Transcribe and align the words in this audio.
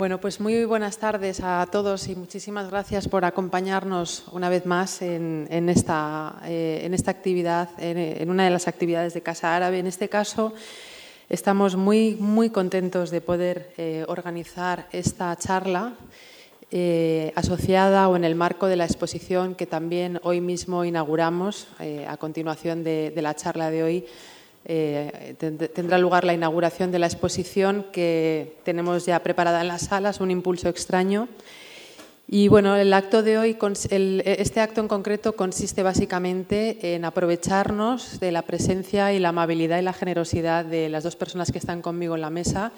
Bueno, 0.00 0.18
pues 0.18 0.40
muy 0.40 0.64
buenas 0.64 0.96
tardes 0.96 1.42
a 1.42 1.68
todos 1.70 2.08
y 2.08 2.16
muchísimas 2.16 2.70
gracias 2.70 3.06
por 3.06 3.26
acompañarnos 3.26 4.24
una 4.32 4.48
vez 4.48 4.64
más 4.64 5.02
en, 5.02 5.68
esta, 5.68 6.40
eh, 6.46 6.88
esta, 6.90 7.10
actividad, 7.10 7.68
en, 7.76 8.30
una 8.30 8.44
de 8.44 8.50
las 8.50 8.66
actividades 8.66 9.12
de 9.12 9.20
Casa 9.20 9.54
Árabe. 9.54 9.78
En 9.78 9.86
este 9.86 10.08
caso, 10.08 10.54
estamos 11.28 11.76
muy, 11.76 12.16
muy 12.18 12.48
contentos 12.48 13.10
de 13.10 13.20
poder 13.20 13.74
eh, 13.76 14.06
organizar 14.08 14.88
esta 14.90 15.36
charla 15.36 15.92
eh, 16.70 17.34
asociada 17.36 18.08
o 18.08 18.16
en 18.16 18.24
el 18.24 18.36
marco 18.36 18.68
de 18.68 18.76
la 18.76 18.86
exposición 18.86 19.54
que 19.54 19.66
también 19.66 20.18
hoy 20.22 20.40
mismo 20.40 20.86
inauguramos 20.86 21.68
a 22.08 22.16
continuación 22.16 22.84
de 22.84 23.12
la 23.16 23.36
charla 23.36 23.70
de 23.70 23.82
hoy 23.82 24.06
eh, 24.64 25.34
tendrá 25.74 25.98
lugar 25.98 26.24
la 26.24 26.34
inauguración 26.34 26.92
de 26.92 26.98
la 26.98 27.06
exposición 27.06 27.86
que 27.92 28.56
tenemos 28.64 29.06
ya 29.06 29.22
preparada 29.22 29.60
en 29.62 29.68
las 29.68 29.82
salas, 29.82 30.20
Un 30.20 30.30
impulso 30.30 30.68
extraño. 30.68 31.28
Y 32.32 32.46
bueno, 32.46 32.76
el 32.76 32.92
acto 32.92 33.24
de 33.24 33.38
hoy, 33.38 33.58
este 33.90 34.60
acto 34.60 34.80
en 34.80 34.86
concreto 34.86 35.34
consiste 35.34 35.82
básicamente 35.82 36.94
en 36.94 37.04
aprovecharnos 37.04 38.20
de 38.20 38.30
la 38.30 38.42
presencia 38.42 39.12
y 39.12 39.18
la 39.18 39.30
amabilidad 39.30 39.80
y 39.80 39.82
la 39.82 39.92
generosidad 39.92 40.64
de 40.64 40.88
las 40.88 41.02
dos 41.02 41.16
personas 41.16 41.50
que 41.50 41.58
están 41.58 41.82
conmigo 41.82 42.14
en 42.14 42.20
la 42.20 42.30
mesa 42.30 42.70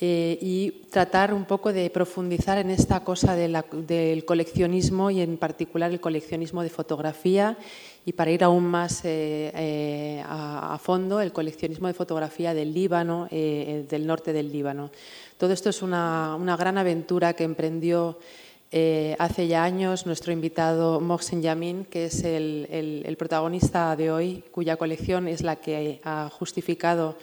eh, 0.00 0.38
y 0.40 0.70
tratar 0.92 1.34
un 1.34 1.44
poco 1.44 1.72
de 1.72 1.90
profundizar 1.90 2.56
en 2.58 2.70
esta 2.70 3.02
cosa 3.02 3.34
del 3.34 4.24
coleccionismo 4.24 5.10
y 5.10 5.22
en 5.22 5.38
particular 5.38 5.90
el 5.90 5.98
coleccionismo 5.98 6.62
de 6.62 6.70
fotografía 6.70 7.58
y 8.04 8.12
para 8.12 8.30
ir 8.30 8.44
aún 8.44 8.64
más 8.64 9.04
eh, 9.04 9.52
eh, 9.54 10.22
a, 10.26 10.78
fondo, 10.82 11.20
el 11.20 11.32
coleccionismo 11.32 11.88
de 11.88 11.94
fotografía 11.94 12.54
del 12.54 12.72
Líbano, 12.72 13.28
eh, 13.30 13.84
del 13.88 14.06
norte 14.06 14.32
del 14.32 14.50
Líbano. 14.50 14.90
Todo 15.36 15.52
esto 15.52 15.70
es 15.70 15.82
una, 15.82 16.38
gran 16.58 16.78
aventura 16.78 17.34
que 17.34 17.44
emprendió 17.44 18.18
hace 19.18 19.48
ya 19.48 19.64
años 19.64 20.04
nuestro 20.04 20.32
invitado 20.32 21.00
Mohsen 21.00 21.40
Yamin, 21.40 21.84
que 21.86 22.06
es 22.06 22.22
el 22.24 23.16
protagonista 23.18 23.96
de 23.96 24.10
hoy, 24.10 24.44
cuya 24.50 24.76
colección 24.76 25.26
es 25.26 25.42
la 25.42 25.56
que 25.56 26.00
ha 26.04 26.28
justificado 26.30 27.16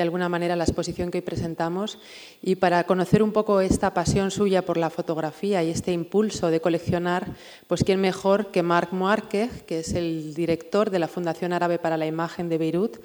de 0.00 0.04
alguna 0.04 0.30
manera 0.30 0.56
la 0.56 0.64
exposición 0.64 1.10
que 1.10 1.18
hoy 1.18 1.22
presentamos 1.22 1.98
y 2.40 2.54
para 2.54 2.84
conocer 2.84 3.22
un 3.22 3.32
poco 3.32 3.60
esta 3.60 3.92
pasión 3.92 4.30
suya 4.30 4.62
por 4.62 4.78
la 4.78 4.88
fotografía 4.88 5.62
y 5.62 5.68
este 5.68 5.92
impulso 5.92 6.48
de 6.48 6.62
coleccionar, 6.62 7.34
pues 7.66 7.84
quién 7.84 8.00
mejor 8.00 8.50
que 8.50 8.62
Marc 8.62 8.92
Moarque, 8.92 9.50
que 9.66 9.80
es 9.80 9.92
el 9.92 10.32
director 10.32 10.88
de 10.88 11.00
la 11.00 11.06
Fundación 11.06 11.52
Árabe 11.52 11.78
para 11.78 11.98
la 11.98 12.06
Imagen 12.06 12.48
de 12.48 12.56
Beirut 12.56 12.96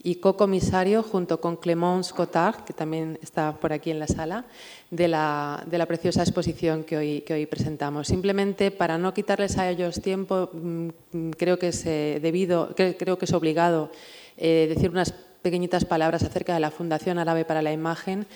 y 0.00 0.16
co-comisario 0.16 1.02
junto 1.02 1.40
con 1.40 1.56
Clémence 1.56 2.14
Cotard, 2.14 2.62
que 2.62 2.72
también 2.72 3.18
está 3.20 3.58
por 3.58 3.72
aquí 3.72 3.90
en 3.90 3.98
la 3.98 4.06
sala, 4.06 4.44
de 4.92 5.08
la, 5.08 5.64
de 5.66 5.76
la 5.76 5.86
preciosa 5.86 6.22
exposición 6.22 6.84
que 6.84 6.96
hoy, 6.96 7.20
que 7.22 7.34
hoy 7.34 7.46
presentamos. 7.46 8.06
Simplemente 8.06 8.70
para 8.70 8.96
no 8.96 9.12
quitarles 9.12 9.58
a 9.58 9.68
ellos 9.68 10.00
tiempo, 10.00 10.50
mm, 10.52 11.30
creo 11.30 11.58
que 11.58 11.68
es 11.68 11.84
eh, 11.84 12.20
debido, 12.22 12.76
creo 12.76 13.18
que 13.18 13.24
es 13.24 13.32
obligado 13.32 13.90
eh, 14.36 14.66
decir 14.68 14.90
unas 14.90 15.14
pequeñitas 15.44 15.84
palabras 15.84 16.22
acerca 16.22 16.54
de 16.54 16.60
la 16.60 16.70
Fundación 16.70 17.18
Árabe 17.18 17.44
para 17.44 17.60
la 17.60 17.70
Imagen, 17.70 18.26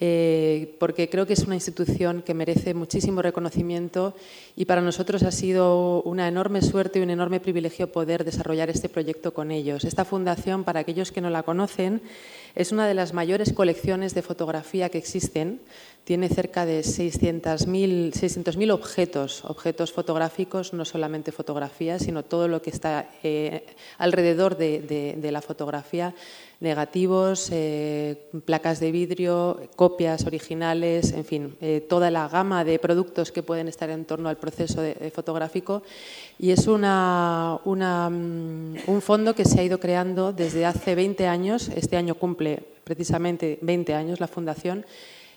eh, 0.00 0.76
porque 0.78 1.08
creo 1.08 1.26
que 1.26 1.32
es 1.32 1.44
una 1.44 1.54
institución 1.56 2.22
que 2.22 2.34
merece 2.34 2.74
muchísimo 2.74 3.20
reconocimiento 3.20 4.14
y 4.54 4.64
para 4.64 4.80
nosotros 4.80 5.24
ha 5.24 5.32
sido 5.32 6.02
una 6.02 6.28
enorme 6.28 6.62
suerte 6.62 6.98
y 6.98 7.02
un 7.02 7.10
enorme 7.10 7.40
privilegio 7.40 7.90
poder 7.90 8.24
desarrollar 8.24 8.70
este 8.70 8.88
proyecto 8.88 9.34
con 9.34 9.50
ellos. 9.50 9.84
Esta 9.84 10.04
fundación, 10.04 10.62
para 10.64 10.80
aquellos 10.80 11.10
que 11.10 11.20
no 11.20 11.30
la 11.30 11.42
conocen, 11.42 12.00
es 12.54 12.70
una 12.70 12.86
de 12.86 12.94
las 12.94 13.12
mayores 13.12 13.52
colecciones 13.52 14.14
de 14.14 14.22
fotografía 14.22 14.88
que 14.88 14.98
existen. 14.98 15.60
Tiene 16.04 16.28
cerca 16.28 16.64
de 16.64 16.80
600.000 16.80 18.12
600 18.14 18.56
objetos, 18.70 19.44
objetos 19.44 19.92
fotográficos, 19.92 20.72
no 20.72 20.84
solamente 20.84 21.32
fotografías, 21.32 22.02
sino 22.02 22.24
todo 22.24 22.48
lo 22.48 22.62
que 22.62 22.70
está 22.70 23.10
eh, 23.22 23.66
alrededor 23.98 24.56
de 24.56 25.30
la 25.30 25.42
fotografía 25.42 26.14
negativos, 26.60 27.50
eh, 27.52 28.30
placas 28.44 28.80
de 28.80 28.90
vidrio, 28.90 29.60
copias 29.76 30.26
originales, 30.26 31.12
en 31.12 31.24
fin, 31.24 31.56
eh, 31.60 31.86
toda 31.88 32.10
la 32.10 32.28
gama 32.28 32.64
de 32.64 32.80
productos 32.80 33.30
que 33.30 33.44
pueden 33.44 33.68
estar 33.68 33.90
en 33.90 34.04
torno 34.04 34.28
al 34.28 34.38
proceso 34.38 34.82
fotográfico. 35.14 35.82
Y 36.38 36.50
es 36.50 36.66
una, 36.66 37.60
mm, 37.64 38.74
un 38.86 39.02
fondo 39.02 39.34
que 39.34 39.44
se 39.44 39.60
ha 39.60 39.62
ido 39.62 39.78
creando 39.78 40.32
desde 40.32 40.66
hace 40.66 40.96
20 40.96 41.28
años, 41.28 41.70
este 41.74 41.96
año 41.96 42.16
cumple 42.16 42.60
precisamente 42.82 43.58
20 43.62 43.94
años 43.94 44.18
la 44.18 44.26
Fundación, 44.26 44.84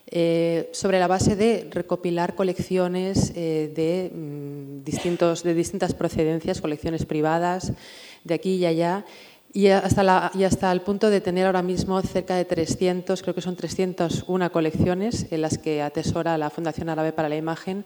eh, 0.07 0.69
sobre 0.73 0.99
la 0.99 1.07
base 1.07 1.35
de 1.35 1.67
recopilar 1.69 2.33
colecciones 2.33 3.33
de, 3.35 4.11
mm, 4.11 4.83
distintos, 4.83 5.43
de 5.43 5.53
distintas 5.53 5.93
procedencias, 5.93 6.59
colecciones 6.59 7.05
privadas, 7.05 7.73
de 8.23 8.33
aquí 8.33 8.55
y 8.55 8.65
allá, 8.65 9.05
y 9.53 9.67
hasta, 9.67 10.31
y 10.33 10.43
hasta 10.43 10.71
el 10.71 10.81
punto 10.81 11.09
de 11.09 11.21
tener 11.21 11.45
ahora 11.45 11.61
mismo 11.61 12.01
cerca 12.01 12.35
de 12.35 12.45
300, 12.45 13.21
creo 13.21 13.35
que 13.35 13.41
son 13.41 13.55
301 13.55 14.51
colecciones 14.51 15.27
en 15.31 15.41
las 15.41 15.57
que 15.57 15.81
atesora 15.81 16.37
la 16.37 16.49
Fundación 16.49 16.89
Árabe 16.89 17.11
para 17.11 17.29
la 17.29 17.35
Imagen 17.35 17.85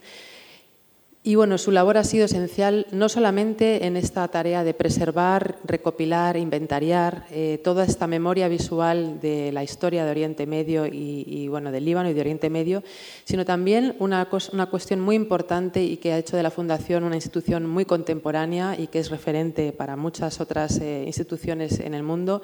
y 1.28 1.34
bueno, 1.34 1.58
su 1.58 1.72
labor 1.72 1.98
ha 1.98 2.04
sido 2.04 2.26
esencial 2.26 2.86
no 2.92 3.10
solamente 3.10 3.88
en 3.88 3.98
esta 3.98 4.28
tarea 4.28 4.64
de 4.64 4.76
preservar, 4.76 5.58
recopilar, 5.64 6.38
inventariar 6.38 7.26
eh, 7.32 7.60
toda 7.64 7.84
esta 7.84 8.06
memoria 8.06 8.48
visual 8.48 9.20
de 9.20 9.52
la 9.52 9.64
historia 9.64 10.06
de 10.06 10.12
Oriente 10.12 10.46
Medio 10.46 10.86
y, 10.86 11.48
bueno, 11.48 11.72
del 11.72 11.84
Líbano 11.84 12.12
y 12.12 12.14
de 12.14 12.22
Oriente 12.22 12.52
Medio, 12.52 12.84
sino 13.24 13.44
también 13.44 13.96
una, 13.98 14.28
una, 14.54 14.68
cuestión 14.68 15.02
muy 15.02 15.16
importante 15.16 15.84
y 15.84 15.98
que 15.98 16.14
ha 16.14 16.20
hecho 16.20 16.38
de 16.38 16.44
la 16.44 16.52
Fundación 16.52 17.04
una 17.04 17.16
institución 17.16 17.66
muy 17.66 17.86
contemporánea 17.86 18.80
y 18.80 18.86
que 18.86 19.00
es 19.00 19.10
referente 19.10 19.72
para 19.72 19.96
muchas 19.96 20.40
otras 20.40 20.78
eh, 20.78 21.06
instituciones 21.08 21.80
en 21.80 21.96
el 21.96 22.04
mundo, 22.04 22.44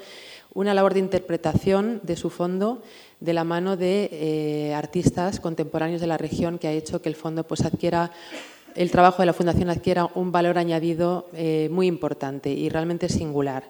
una 0.56 0.74
labor 0.74 0.96
de 0.96 1.02
interpretación 1.02 2.02
de 2.02 2.16
su 2.16 2.32
fondo 2.32 2.82
de 3.20 3.34
la 3.34 3.44
mano 3.44 3.78
de 3.78 4.10
eh, 4.12 4.74
artistas 4.74 5.40
contemporáneos 5.40 6.02
de 6.02 6.08
la 6.08 6.18
región 6.18 6.58
que 6.58 6.68
ha 6.68 6.72
hecho 6.72 7.04
que 7.04 7.10
el 7.10 7.16
fondo 7.16 7.44
pues, 7.44 7.62
adquiera 7.62 8.12
el 8.76 8.92
trabajo 8.92 9.22
de 9.22 9.26
la 9.26 9.34
Fundación 9.34 9.70
adquiera 9.70 10.10
un 10.16 10.32
valor 10.32 10.58
añadido 10.58 11.28
eh, 11.34 11.70
muy 11.72 11.88
importante 11.88 12.50
y 12.52 12.70
realmente 12.70 13.10
singular. 13.10 13.64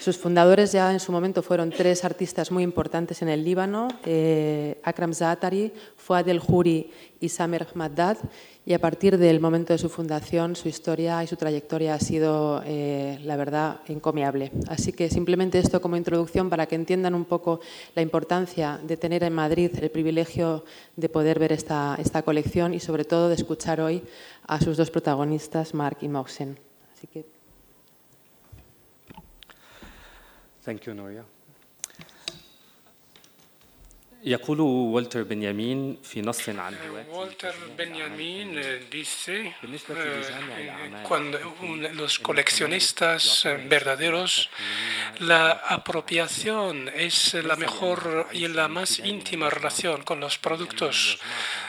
Sus 0.00 0.18
fundadores 0.18 0.72
ya 0.72 0.92
en 0.92 1.00
su 1.00 1.12
momento 1.12 1.42
fueron 1.42 1.70
tres 1.70 2.04
artistas 2.04 2.50
muy 2.50 2.62
importantes 2.62 3.22
en 3.22 3.28
el 3.28 3.44
Líbano, 3.44 3.88
eh, 4.04 4.80
Akram 4.82 5.12
Zaatari, 5.12 5.72
Fuad 5.96 6.28
El 6.28 6.38
Juri 6.38 6.90
y 7.20 7.28
Samer 7.28 7.66
Maddad, 7.74 8.18
y 8.64 8.72
a 8.74 8.80
partir 8.80 9.16
del 9.16 9.40
momento 9.40 9.72
de 9.72 9.78
su 9.78 9.88
fundación, 9.88 10.56
su 10.56 10.68
historia 10.68 11.22
y 11.22 11.26
su 11.26 11.36
trayectoria 11.36 11.94
ha 11.94 12.00
sido, 12.00 12.62
eh, 12.64 13.18
la 13.22 13.36
verdad, 13.36 13.80
encomiable. 13.86 14.50
Así 14.68 14.92
que 14.92 15.08
simplemente 15.08 15.58
esto 15.58 15.80
como 15.80 15.96
introducción 15.96 16.50
para 16.50 16.66
que 16.66 16.74
entiendan 16.74 17.14
un 17.14 17.24
poco 17.24 17.60
la 17.94 18.02
importancia 18.02 18.80
de 18.82 18.96
tener 18.96 19.22
en 19.22 19.32
Madrid 19.32 19.70
el 19.80 19.90
privilegio 19.90 20.64
de 20.96 21.08
poder 21.08 21.38
ver 21.38 21.52
esta, 21.52 21.96
esta 22.00 22.22
colección 22.22 22.74
y 22.74 22.80
sobre 22.80 23.04
todo 23.04 23.28
de 23.28 23.36
escuchar 23.36 23.80
hoy 23.80 24.02
a 24.46 24.60
sus 24.60 24.76
dos 24.76 24.90
protagonistas, 24.90 25.74
Mark 25.74 25.98
y 26.00 26.08
Moxen. 26.08 26.58
Así 26.92 27.06
que... 27.06 27.35
Thank 30.65 30.85
you, 30.85 30.93
Noria. 30.93 31.23
يقول 34.23 34.59
والتر 34.59 35.23
بنيامين 35.23 35.97
في 36.03 36.21
نص 36.21 36.49
عن 36.49 36.75
Walter 37.11 37.53
Benjamin 37.77 38.49
dice 38.91 39.55
cuando 41.03 41.39
los 41.93 42.19
coleccionistas 42.19 43.43
verdaderos 43.67 44.49
la 45.19 45.51
apropiación 45.51 46.87
es 46.89 47.33
la 47.33 47.55
mejor 47.55 48.27
y 48.31 48.47
la 48.47 48.67
más 48.67 48.99
íntima 48.99 49.49
relación 49.49 50.03
con 50.03 50.19
los 50.19 50.37
productos 50.37 51.17
Mm, 51.17 51.64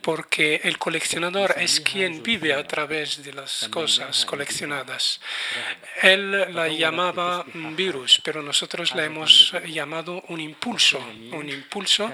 porque 0.00 0.60
el 0.64 0.78
coleccionador 0.78 1.54
es 1.58 1.80
quien 1.80 2.22
vive 2.22 2.52
a 2.52 2.66
través 2.66 3.22
de 3.22 3.32
las 3.32 3.68
cosas 3.68 4.24
coleccionadas. 4.24 5.20
Él 6.02 6.54
la 6.54 6.68
llamaba 6.68 7.44
virus, 7.54 8.20
pero 8.24 8.42
nosotros 8.42 8.94
la 8.94 9.04
hemos 9.04 9.54
llamado 9.66 10.24
un 10.28 10.40
impulso, 10.40 10.98
un 11.32 11.48
impulso 11.48 12.10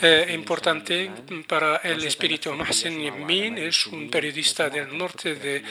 eh, 0.00 0.32
importante 0.32 1.10
para 1.46 1.76
el 1.76 2.02
espíritu. 2.04 2.52
Mahsen 2.54 3.02
Yamin 3.02 3.58
es 3.58 3.86
un 3.86 4.08
periodista 4.10 4.70
del 4.70 4.96
norte 4.96 5.34
de 5.34 5.62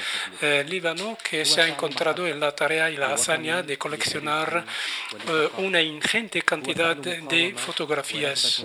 eh, 0.42 0.66
Líbano 0.68 1.18
que 1.28 1.46
se 1.46 1.62
ha 1.62 1.68
encontrado 1.68 2.28
en 2.28 2.40
la 2.40 2.54
tarea 2.54 2.90
y 2.92 2.98
la 2.98 3.14
hazaña 3.14 3.64
de 3.64 3.78
coleccionar 3.78 4.66
eh, 5.28 5.50
una 5.58 5.82
ingente 5.82 6.42
cantidad 6.44 6.96
de 6.96 7.56
fotografías. 7.58 8.64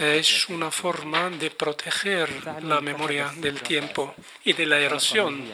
Es 0.00 0.48
una 0.48 0.70
forma 0.70 1.28
de 1.30 1.50
proteger 1.58 2.30
la 2.62 2.80
memoria 2.80 3.32
del 3.36 3.60
tiempo 3.60 4.14
y 4.44 4.52
de 4.52 4.64
la 4.64 4.78
erosión 4.78 5.44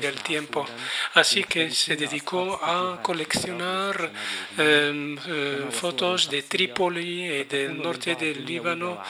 del 0.00 0.22
tiempo. 0.22 0.66
Así 1.14 1.44
que 1.44 1.70
se 1.70 1.94
dedicó 1.96 2.58
a 2.62 3.00
coleccionar 3.02 4.10
em, 4.56 5.18
eh, 5.18 5.66
fotos 5.70 6.30
de 6.30 6.42
Trípoli 6.42 7.24
y 7.24 7.44
del 7.44 7.80
norte 7.80 8.16
del 8.16 8.44
Líbano. 8.44 9.00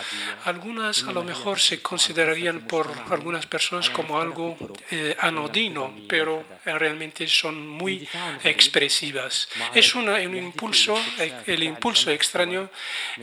Algunas 0.44 1.04
a 1.04 1.12
lo 1.12 1.22
mejor 1.22 1.60
se 1.60 1.80
considerarían 1.80 2.66
por 2.66 2.90
algunas 3.10 3.46
personas 3.46 3.88
como 3.88 4.20
algo 4.20 4.56
eh, 4.90 5.16
anodino, 5.20 5.94
pero 6.08 6.44
realmente 6.64 7.26
son 7.28 7.66
muy 7.66 8.08
expresivas. 8.42 9.48
Es 9.74 9.94
un 9.94 10.08
impulso, 10.36 10.98
el 11.46 11.62
impulso 11.62 12.10
extraño 12.10 12.68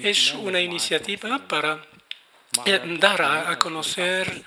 es 0.01 0.33
una 0.33 0.62
iniciativa 0.62 1.39
para 1.48 1.88
eh, 2.66 2.98
dar 3.00 3.22
a 3.22 3.60
conocer 3.60 4.44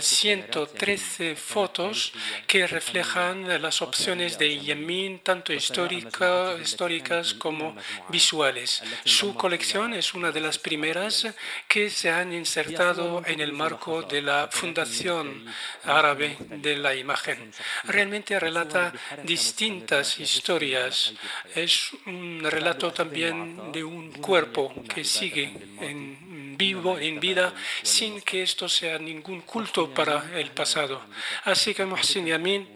113 0.00 1.30
eh, 1.30 1.36
fotos 1.36 2.12
que 2.46 2.66
reflejan 2.66 3.62
las 3.62 3.80
opciones 3.80 4.38
de 4.38 4.58
Yemen, 4.58 5.20
tanto 5.20 5.52
históricas 5.54 7.34
como 7.34 7.74
visuales. 8.10 8.82
Su 9.04 9.34
colección 9.34 9.94
es 9.94 10.12
una 10.12 10.32
de 10.32 10.40
las 10.40 10.58
primeras 10.58 11.26
que 11.66 11.88
se 11.88 12.10
han 12.10 12.32
insertado 12.34 13.22
en 13.24 13.40
el 13.40 13.52
marco 13.52 14.02
de 14.02 14.20
la 14.20 14.48
Fundación 14.52 15.46
Árabe 15.84 16.36
de 16.40 16.76
la 16.76 16.94
Imagen. 16.94 17.50
Realmente 17.84 18.38
relata 18.38 18.92
distintas 19.22 20.20
historias. 20.20 21.14
Es 21.54 21.90
un 22.06 22.42
relato 22.44 22.92
también 22.92 23.72
de 23.72 23.82
un 23.82 24.12
cuerpo 24.12 24.74
que 24.94 25.04
sigue 25.04 25.54
en 25.80 26.23
vivo, 26.56 26.98
en 26.98 27.20
vida, 27.20 27.54
sin 27.82 28.20
que 28.20 28.42
esto 28.42 28.68
sea 28.68 28.98
ningún 28.98 29.42
culto 29.42 29.92
para 29.92 30.38
el 30.38 30.50
pasado. 30.50 31.00
Así 31.44 31.74
que 31.74 31.84
Mohsin 31.84 32.26
Yamin 32.26 32.68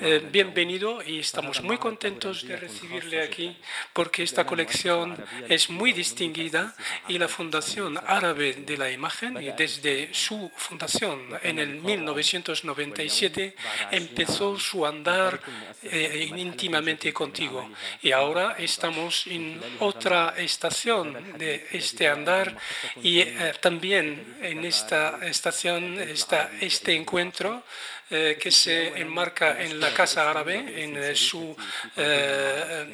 eh, 0.00 0.22
bienvenido 0.30 1.02
y 1.02 1.18
estamos 1.18 1.62
muy 1.62 1.78
contentos 1.78 2.46
de 2.46 2.56
recibirle 2.56 3.22
aquí 3.22 3.56
porque 3.92 4.22
esta 4.22 4.44
colección 4.44 5.16
es 5.48 5.70
muy 5.70 5.92
distinguida 5.92 6.74
y 7.08 7.18
la 7.18 7.28
Fundación 7.28 7.98
Árabe 8.06 8.54
de 8.54 8.76
la 8.76 8.90
Imagen, 8.90 9.34
desde 9.56 10.12
su 10.12 10.50
fundación 10.56 11.38
en 11.42 11.58
el 11.58 11.80
1997, 11.80 13.54
empezó 13.90 14.58
su 14.58 14.86
andar 14.86 15.40
eh, 15.82 16.30
íntimamente 16.36 17.12
contigo. 17.12 17.70
Y 18.02 18.12
ahora 18.12 18.56
estamos 18.58 19.26
en 19.26 19.60
otra 19.80 20.34
estación 20.36 21.38
de 21.38 21.66
este 21.72 22.08
andar 22.08 22.56
y 23.02 23.07
eh, 23.20 23.54
también 23.60 24.36
en 24.42 24.64
esta 24.64 25.18
estación 25.22 25.98
está 26.00 26.50
este 26.60 26.94
encuentro 26.94 27.62
eh, 28.10 28.38
que 28.40 28.50
se 28.50 28.98
enmarca 28.98 29.62
en 29.62 29.78
la 29.78 29.92
Casa 29.92 30.30
Árabe 30.30 30.82
en 30.82 30.96
eh, 30.96 31.14
su 31.14 31.54
eh, 31.94 32.86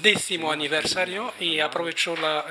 décimo 0.00 0.50
aniversario 0.50 1.34
y 1.38 1.60
aprovecho 1.60 2.16
la 2.16 2.46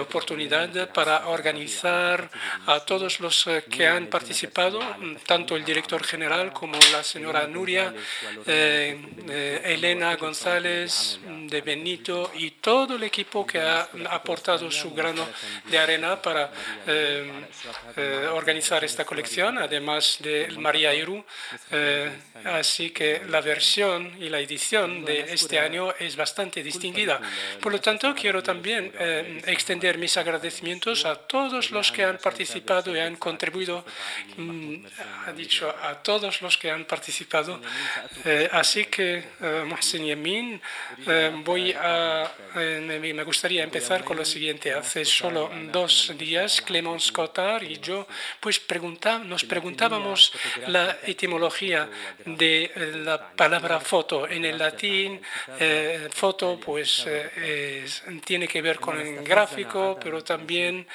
oportunidad 0.00 0.92
para 0.92 1.28
organizar 1.28 2.28
a 2.66 2.80
todos 2.80 3.20
los 3.20 3.48
que 3.70 3.86
han 3.86 4.08
participado, 4.08 4.80
tanto 5.26 5.56
el 5.56 5.64
director 5.64 6.02
general 6.02 6.52
como 6.52 6.76
la 6.92 7.02
señora 7.02 7.46
Nuria, 7.46 7.94
Elena 8.46 10.16
González 10.16 11.20
de 11.24 11.60
Benito 11.62 12.32
y 12.34 12.50
todo 12.50 12.96
el 12.96 13.04
equipo 13.04 13.46
que 13.46 13.60
ha 13.60 13.88
aportado 14.10 14.70
su 14.70 14.92
grano 14.92 15.26
de 15.70 15.78
arena 15.78 16.20
para 16.20 16.50
organizar 18.34 18.84
esta 18.84 19.04
colección, 19.04 19.56
además 19.56 20.18
del 20.20 20.58
María 20.58 20.79
eh, 21.70 22.10
así 22.44 22.90
que 22.90 23.22
la 23.28 23.40
versión 23.40 24.16
y 24.20 24.28
la 24.28 24.40
edición 24.40 25.04
de 25.04 25.32
este 25.32 25.58
año 25.58 25.92
es 25.98 26.16
bastante 26.16 26.62
distinguida. 26.62 27.20
Por 27.60 27.72
lo 27.72 27.80
tanto, 27.80 28.14
quiero 28.14 28.42
también 28.42 28.92
eh, 28.98 29.42
extender 29.46 29.98
mis 29.98 30.16
agradecimientos 30.16 31.04
a 31.04 31.14
todos 31.14 31.70
los 31.70 31.92
que 31.92 32.04
han 32.04 32.18
participado 32.18 32.94
y 32.94 32.98
han 32.98 33.16
contribuido, 33.16 33.84
mm, 34.36 34.86
ha 35.26 35.32
dicho 35.32 35.68
a 35.82 35.94
todos 36.02 36.40
los 36.42 36.56
que 36.56 36.70
han 36.70 36.84
participado. 36.84 37.60
Eh, 38.24 38.48
así 38.52 38.86
que, 38.86 39.24
Mohsen 39.66 40.06
Yamin, 40.06 40.60
voy 41.44 41.72
a, 41.72 42.30
me 42.54 43.24
gustaría 43.24 43.62
empezar 43.62 44.04
con 44.04 44.16
lo 44.16 44.24
siguiente. 44.24 44.72
Hace 44.72 45.04
solo 45.04 45.50
dos 45.72 46.12
días, 46.16 46.60
Clemence 46.62 47.12
Cotard 47.12 47.62
y 47.62 47.78
yo 47.78 48.06
pues 48.40 48.60
nos 49.24 49.44
preguntábamos 49.44 50.32
la 50.72 50.98
etimología 51.04 51.88
de 52.24 52.64
eh, 52.64 52.92
la 53.04 53.30
palabra 53.32 53.80
foto. 53.80 54.28
En 54.28 54.44
el 54.44 54.58
latín, 54.58 55.20
eh, 55.58 56.08
foto 56.12 56.58
pues 56.58 57.04
eh, 57.06 57.86
tiene 58.24 58.46
que 58.46 58.62
ver 58.62 58.78
con 58.78 58.98
el 59.00 59.22
gráfico, 59.22 59.98
pero 60.02 60.22
también 60.22 60.86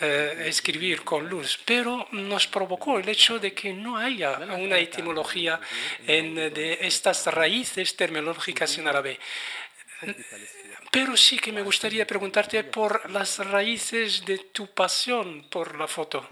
escribir 0.00 1.02
con 1.02 1.28
luz. 1.28 1.60
Pero 1.64 2.08
nos 2.10 2.48
provocó 2.48 2.98
el 2.98 3.08
hecho 3.08 3.38
de 3.38 3.54
que 3.54 3.72
no 3.72 3.96
haya 3.96 4.38
una 4.58 4.78
etimología 4.78 5.60
en, 6.06 6.34
de 6.34 6.78
estas 6.82 7.26
raíces 7.26 7.94
terminológicas 7.94 8.76
en 8.78 8.88
árabe. 8.88 9.20
Pero 10.90 11.16
sí 11.16 11.38
que 11.38 11.52
me 11.52 11.62
gustaría 11.62 12.06
preguntarte 12.06 12.64
por 12.64 13.08
las 13.10 13.38
raíces 13.38 14.26
de 14.26 14.38
tu 14.52 14.66
pasión 14.74 15.46
por 15.48 15.78
la 15.78 15.86
foto. 15.88 16.28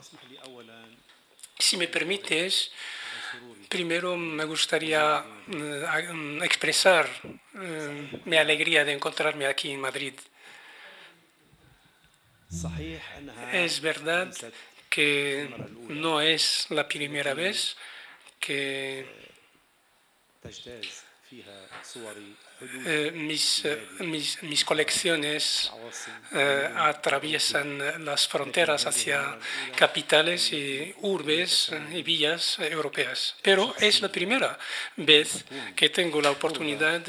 Si 1.60 1.76
me 1.76 1.86
permites, 1.88 2.72
Primero 3.70 4.16
me 4.16 4.44
gustaría 4.46 5.22
mm, 5.46 6.42
expresar 6.42 7.08
mm, 7.52 8.28
mi 8.28 8.36
alegría 8.36 8.84
de 8.84 8.92
encontrarme 8.92 9.46
aquí 9.46 9.70
en 9.70 9.80
Madrid. 9.80 10.14
Es 13.52 13.80
verdad 13.80 14.34
que 14.88 15.48
no 15.88 16.20
es 16.20 16.66
la 16.70 16.88
primera 16.88 17.32
vez 17.32 17.76
que 18.40 19.06
eh, 22.84 23.10
mis, 23.14 23.64
eh, 23.64 23.78
mis, 24.00 24.42
mis, 24.42 24.64
colecciones 24.66 25.72
eh, 26.32 26.68
atraviesan 26.76 28.04
las 28.04 28.28
fronteras 28.28 28.84
hacia 28.84 29.38
capitales 29.74 30.52
y 30.52 30.94
urbes 31.00 31.72
y 31.90 32.02
villas 32.02 32.58
europeas. 32.58 33.34
Pero 33.40 33.74
es 33.80 34.02
la 34.02 34.12
primera 34.12 34.58
vez 34.96 35.46
que 35.74 35.88
tengo 35.88 36.20
la 36.20 36.30
oportunidad 36.30 37.00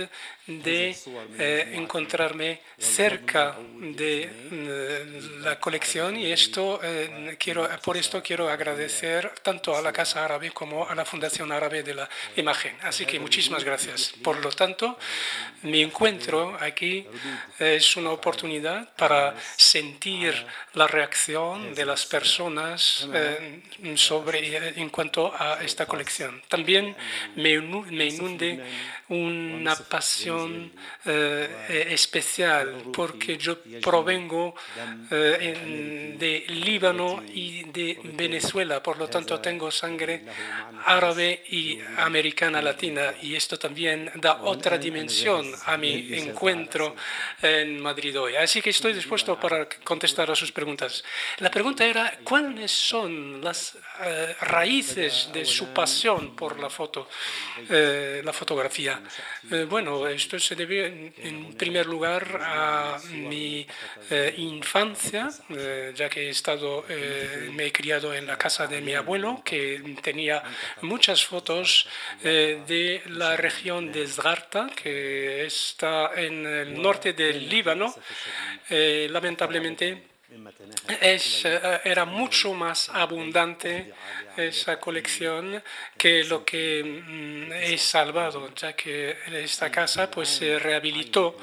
de 0.48 0.96
eh, 1.38 1.72
encontrarme 1.76 2.62
cerca 2.78 3.56
de 3.80 4.30
eh, 4.52 5.22
la 5.42 5.60
colección. 5.60 6.18
Y 6.18 6.32
esto 6.32 6.80
eh, 6.84 7.38
quiero 7.40 7.70
por 7.84 7.98
esto 7.98 8.22
quiero 8.24 8.50
agradecer 8.50 9.32
tanto 9.44 9.76
a 9.76 9.82
la 9.82 9.94
Casa 9.94 10.26
Árabe 10.26 10.52
como 10.52 10.88
a 10.88 10.96
la 10.96 11.06
Fundación 11.06 11.52
Árabe 11.52 11.84
de 11.84 11.94
la 11.94 12.10
Imagen. 12.36 12.76
Así 12.82 13.06
que 13.06 13.20
muchísimas 13.20 13.64
gracias. 13.64 14.14
Por 14.24 14.44
lo 14.44 14.50
tanto, 14.50 14.98
mi 15.64 15.82
encuentro 15.82 16.58
aquí 16.60 17.06
es 17.60 17.96
una 17.96 18.12
oportunidad 18.12 18.94
para 18.96 19.36
sentir 19.58 20.34
la 20.74 20.88
reacción 20.88 21.74
de 21.76 21.86
las 21.86 22.06
personas 22.06 23.08
sobre 23.96 24.80
en 24.80 24.90
cuanto 24.90 25.34
a 25.38 25.64
esta 25.64 25.86
colección. 25.86 26.42
También 26.48 26.96
me, 27.36 27.60
me 27.60 28.06
inunde 28.06 28.64
una 29.12 29.76
pasión 29.76 30.72
eh, 31.06 31.88
especial 31.90 32.84
porque 32.94 33.38
yo 33.38 33.58
provengo 33.82 34.56
eh, 35.12 36.16
de 36.18 36.46
Líbano 36.54 37.22
y 37.34 37.64
de 37.64 38.00
Venezuela, 38.04 38.82
por 38.82 38.98
lo 38.98 39.10
tanto 39.10 39.40
tengo 39.42 39.70
sangre 39.70 40.24
árabe 40.86 41.44
y 41.50 41.78
americana 41.98 42.62
latina 42.62 43.14
y 43.22 43.36
esto 43.36 43.60
también 43.60 44.10
da 44.16 44.44
otra 44.44 44.78
dimensión 44.78 45.52
a 45.66 45.76
mi 45.76 46.14
encuentro 46.18 46.96
en 47.42 47.82
Madrid 47.82 48.18
hoy. 48.18 48.36
Así 48.38 48.62
que 48.62 48.70
estoy 48.70 48.94
dispuesto 48.94 49.38
para 49.38 49.68
contestar 49.84 50.32
a 50.32 50.36
sus 50.36 50.54
preguntas. 50.54 51.04
La 51.40 51.52
pregunta 51.52 51.86
era, 51.86 52.18
¿cuáles 52.24 52.72
son 52.72 53.42
las 53.42 53.78
eh, 54.04 54.36
raíces 54.42 55.30
de 55.34 55.44
su 55.44 55.68
pasión 55.74 56.34
por 56.34 56.58
la 56.60 56.70
foto, 56.70 57.10
la 57.68 58.32
fotografía? 58.32 59.01
Eh, 59.52 59.66
bueno, 59.70 60.08
esto 60.08 60.40
se 60.40 60.56
debe 60.56 61.14
en 61.18 61.54
primer 61.56 61.86
lugar 61.86 62.40
a 62.42 62.98
mi 63.12 63.66
eh, 64.10 64.34
infancia, 64.38 65.30
eh, 65.50 65.92
ya 65.96 66.10
que 66.10 66.28
he 66.28 66.30
estado, 66.30 66.86
me 67.54 67.66
he 67.66 67.72
criado 67.72 68.14
en 68.14 68.28
la 68.28 68.38
casa 68.38 68.68
de 68.68 68.82
mi 68.82 68.94
abuelo, 68.94 69.42
que 69.44 69.98
tenía 70.02 70.44
muchas 70.82 71.26
fotos 71.26 71.88
de 72.22 73.02
la 73.08 73.36
región 73.36 73.92
de 73.92 74.08
Zgarta, 74.08 74.70
que 74.76 75.46
está 75.46 76.12
en 76.16 76.46
el 76.46 76.82
norte 76.82 77.14
del 77.14 77.50
Líbano. 77.50 77.94
lamentablemente, 78.70 80.11
es, 81.02 81.46
era 81.84 82.06
mucho 82.06 82.54
más 82.54 82.90
abundante 82.90 83.94
esa 84.38 84.80
colección 84.80 85.62
que 85.98 86.24
lo 86.24 86.46
que 86.46 86.84
mm, 86.84 87.52
he 87.54 87.78
salvado, 87.78 88.54
ya 88.56 88.74
que 88.74 89.18
esta 89.32 89.70
casa 89.70 90.10
pues 90.10 90.30
se 90.30 90.60
rehabilitó 90.60 91.38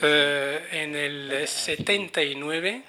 en 0.00 0.94
el 0.94 1.48
79 1.48 2.82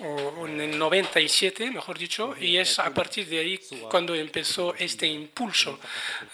o 0.00 0.46
en 0.46 0.60
el 0.60 0.78
97, 0.78 1.70
mejor 1.70 1.98
dicho, 1.98 2.34
y 2.40 2.56
es 2.56 2.78
a 2.78 2.92
partir 2.92 3.26
de 3.28 3.38
ahí 3.38 3.60
cuando 3.90 4.14
empezó 4.14 4.74
este 4.74 5.06
impulso 5.06 5.78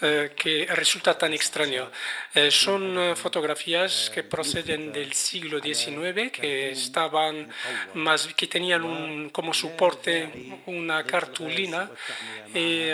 eh, 0.00 0.33
que 0.37 0.67
resulta 0.67 1.19
tan 1.19 1.35
extraño. 1.35 1.91
Eh, 2.35 2.50
son 2.50 2.99
eh, 2.99 3.17
fotografías 3.17 4.11
que 4.15 4.23
proceden 4.23 4.93
del 4.93 5.12
siglo 5.12 5.61
XIX, 5.61 6.31
que 6.33 6.71
estaban 6.71 7.49
más, 7.95 8.29
que 8.29 8.47
tenían 8.47 8.85
un, 8.85 9.31
como 9.31 9.53
soporte 9.53 10.61
una 10.67 11.05
cartulina 11.05 11.91
y 12.55 12.88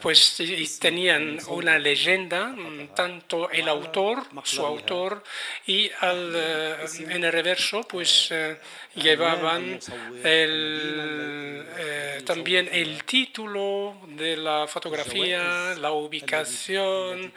pues 0.00 0.36
tenían 0.80 1.38
una 1.48 1.78
leyenda, 1.78 2.48
mm, 2.48 2.88
tanto 2.94 3.50
el 3.50 3.68
autor, 3.68 4.24
su 4.44 4.64
autor, 4.64 5.22
y 5.66 5.90
al, 6.00 6.32
eh, 6.34 6.76
en 7.08 7.24
el 7.24 7.32
reverso 7.32 7.82
pues 7.82 8.28
eh, 8.30 8.58
llevaban 8.94 9.78
el, 10.22 11.66
eh, 11.78 12.22
también 12.24 12.68
el 12.72 13.04
título 13.04 13.96
de 14.08 14.36
la 14.36 14.66
fotografía, 14.66 15.74
la 15.78 15.92
ubicación, 15.92 17.32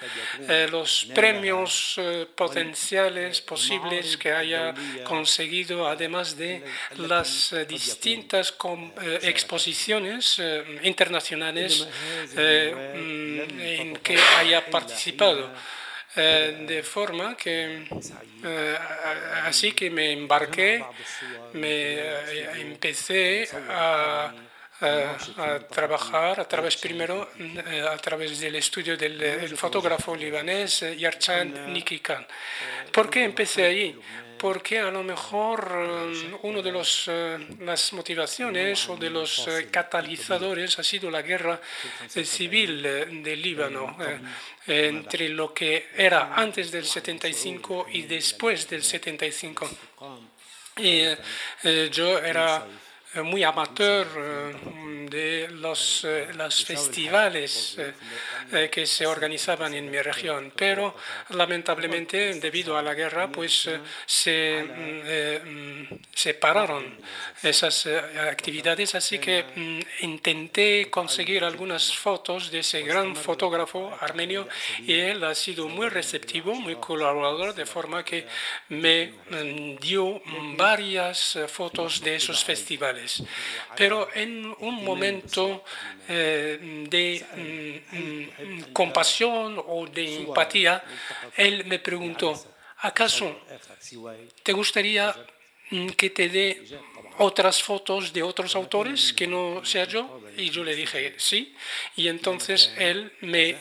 los 0.72 1.08
premios 1.14 2.00
potenciales 2.36 3.42
posibles 3.42 4.18
que 4.18 4.32
haya 4.32 4.74
conseguido, 5.04 5.88
además 5.88 6.38
de 6.38 6.64
las 6.98 7.56
distintas 7.68 8.54
exposiciones 9.22 10.42
internacionales 10.84 11.88
eh, 12.38 12.74
mm, 12.96 13.60
en 13.60 13.96
que 13.98 14.18
haya 14.38 14.66
participado. 14.66 15.52
Eh, 16.18 16.64
de 16.66 16.82
forma 16.82 17.36
que 17.36 17.86
eh, 18.42 18.78
así 19.44 19.74
que 19.74 19.90
me 19.90 20.14
embarqué, 20.14 20.82
me 21.54 22.00
empecé 22.62 23.50
a, 23.70 24.34
trabajar 25.70 26.40
a 26.40 26.48
través 26.48 26.78
primero 26.78 27.30
a 27.90 27.98
través 27.98 28.40
del 28.40 28.56
estudio 28.56 28.98
del 28.98 29.58
fotógrafo 29.58 30.16
libanés 30.16 30.86
Yarchan 30.98 31.74
Nikikan. 31.74 32.26
¿Por 32.92 33.10
qué 33.10 33.24
empecé 33.24 33.66
ahí? 33.66 34.00
Porque 34.46 34.78
a 34.78 34.92
lo 34.92 35.02
mejor 35.02 35.58
um, 35.74 36.38
uno 36.44 36.62
de 36.62 36.72
los, 36.72 37.08
uh, 37.08 37.12
las 37.62 37.94
motivaciones 37.94 38.88
o 38.90 38.96
de 38.96 39.10
los 39.10 39.40
uh, 39.48 39.72
catalizadores 39.72 40.78
ha 40.78 40.84
sido 40.84 41.10
la 41.10 41.24
guerra 41.24 41.60
civil 42.08 42.84
del 43.24 43.42
Líbano 43.42 43.98
entre 44.68 45.30
lo 45.30 45.52
que 45.52 45.88
era 45.98 46.36
antes 46.36 46.70
del 46.70 46.86
75 46.86 47.88
y 47.90 48.04
después 48.04 48.70
del 48.70 48.84
75. 48.84 49.68
Y 50.78 51.02
yo 51.90 52.20
era 52.20 52.68
muy 53.24 53.44
amateur 53.44 54.08
de 55.10 55.48
los, 55.50 56.04
eh, 56.04 56.28
los 56.36 56.66
festivales 56.66 57.78
eh, 58.52 58.70
que 58.72 58.86
se 58.86 59.06
organizaban 59.06 59.74
en 59.74 59.90
mi 59.90 60.00
región, 60.02 60.52
pero 60.56 60.96
lamentablemente 61.30 62.34
debido 62.36 62.78
a 62.78 62.82
la 62.82 62.94
guerra 62.94 63.28
pues 63.30 63.68
eh, 63.68 63.80
se 64.06 64.64
mm, 64.64 65.84
separaron 66.14 66.98
esas 67.42 67.88
actividades, 68.32 68.96
así 68.96 69.20
que 69.20 69.46
mm, 69.56 70.06
intenté 70.06 70.90
conseguir 70.90 71.44
algunas 71.44 71.96
fotos 71.96 72.52
de 72.52 72.60
ese 72.60 72.82
gran 72.82 73.16
fotógrafo 73.16 73.96
armenio 74.00 74.48
y 74.80 74.94
él 74.94 75.24
ha 75.24 75.36
sido 75.36 75.68
muy 75.68 75.90
receptivo, 75.90 76.56
muy 76.56 76.76
colaborador, 76.76 77.54
de 77.54 77.66
forma 77.66 78.04
que 78.04 78.26
me 78.70 79.14
mm, 79.30 79.78
dio 79.78 80.22
varias 80.58 81.38
fotos 81.48 82.02
de 82.02 82.16
esos 82.16 82.44
festivales. 82.44 83.05
Pero 83.76 84.10
en 84.14 84.54
un 84.60 84.84
momento 84.84 85.64
eh, 86.08 86.86
de 86.90 87.26
mm, 87.92 87.98
mm, 87.98 88.74
compasión 88.74 89.62
o 89.68 89.86
de 89.88 90.24
empatía, 90.24 90.84
él 91.36 91.66
me 91.66 91.80
preguntó, 91.80 92.34
¿acaso 92.80 93.42
te 94.44 94.54
gustaría 94.54 95.16
mm, 95.72 95.90
que 95.90 96.10
te 96.10 96.30
dé 96.30 96.64
otras 97.18 97.62
fotos 97.62 98.12
de 98.12 98.24
otros 98.24 98.56
autores 98.56 99.14
que 99.14 99.28
no 99.28 99.64
sea 99.66 99.86
yo? 99.86 100.22
Y 100.38 100.50
yo 100.50 100.64
le 100.64 100.76
dije 100.76 101.16
sí. 101.18 101.56
Y 101.96 102.08
entonces 102.08 102.74
él 102.78 103.12
me 103.22 103.58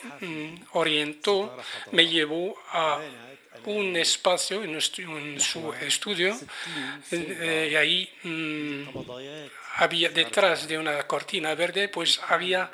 orientó, 0.73 1.57
me 1.93 2.07
llevó 2.07 2.57
a 2.73 3.01
un 3.67 3.97
espacio 3.97 4.63
en, 4.63 4.81
su 5.41 5.75
estudio 5.81 6.39
eh, 7.11 7.69
y 7.73 7.77
ahí 7.77 8.11
había 9.77 10.09
detrás 10.11 10.69
de 10.69 10.79
una 10.79 11.03
cortina 11.07 11.55
verde, 11.55 11.89
pues 11.89 12.21
había 12.29 12.71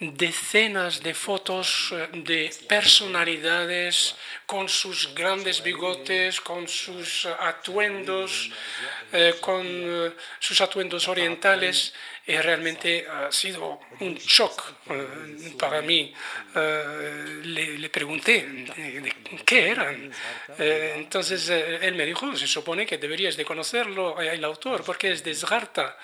decenas 0.00 1.02
de 1.02 1.12
fotos 1.12 1.90
eh, 1.92 2.08
de 2.12 2.50
personalidades 2.68 4.14
con 4.46 4.68
sus 4.68 5.12
grandes 5.14 5.62
bigotes, 5.62 6.40
con 6.40 6.68
sus 6.68 7.26
atuendos, 7.26 8.50
eh, 9.12 9.34
con 9.40 9.66
eh, 9.66 10.12
sus 10.38 10.60
atuendos 10.60 11.08
orientales. 11.08 11.94
Y 12.26 12.36
realmente 12.36 13.06
ha 13.08 13.32
sido 13.32 13.80
un 14.00 14.14
shock 14.16 14.74
para 15.58 15.80
mí. 15.80 16.12
le, 16.54 17.88
pregunté 17.88 18.66
qué 19.46 19.70
eran. 19.70 20.12
entonces 20.58 21.48
él 21.48 21.94
me 21.94 22.04
dijo, 22.04 22.36
se 22.36 22.46
supone 22.46 22.84
que 22.84 22.98
deberías 22.98 23.34
de 23.34 23.46
conocerlo, 23.46 24.20
el 24.20 24.44
autor, 24.44 24.84
porque 24.84 25.12
es 25.12 25.24
de 25.24 25.34
Zgarta. 25.34 25.96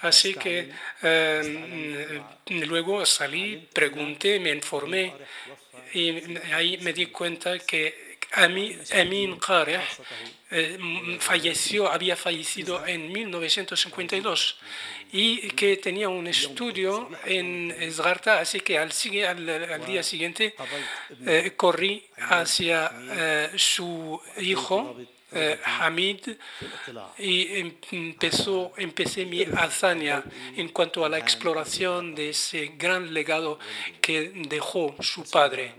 Así 0.00 0.34
que 0.34 0.70
eh, 1.02 2.20
luego 2.46 3.06
salí, 3.06 3.33
pregunté, 3.72 4.38
me 4.40 4.50
informé 4.50 5.12
y 5.92 6.36
ahí 6.52 6.78
me 6.78 6.92
di 6.92 7.06
cuenta 7.06 7.58
que 7.58 8.14
Amin 8.32 9.38
Qareh 9.38 9.80
eh, 10.50 10.78
falleció, 11.20 11.88
había 11.88 12.16
fallecido 12.16 12.84
en 12.86 13.12
1952 13.12 14.58
y 15.12 15.48
que 15.50 15.76
tenía 15.76 16.08
un 16.08 16.26
estudio 16.26 17.08
en 17.24 17.70
Esgarta, 17.78 18.40
así 18.40 18.60
que 18.60 18.78
al, 18.78 18.90
al, 19.70 19.86
día 19.86 20.02
siguiente 20.02 20.56
eh, 21.24 21.52
corrí 21.56 22.04
hacia 22.16 22.90
su 23.56 24.20
hijo 24.38 24.96
eh, 25.34 25.60
Hamid 25.64 26.28
y 27.18 27.58
em, 27.58 27.74
empezó, 27.90 28.72
empecé 28.76 29.26
mi 29.26 29.42
hazaña 29.42 30.22
en 30.56 30.68
cuanto 30.68 31.04
a 31.04 31.08
la 31.08 31.18
exploración 31.18 32.14
de 32.14 32.30
ese 32.30 32.74
gran 32.78 33.12
legado 33.12 33.58
que 34.00 34.32
dejó 34.48 34.94
su 35.00 35.24
padre. 35.24 35.74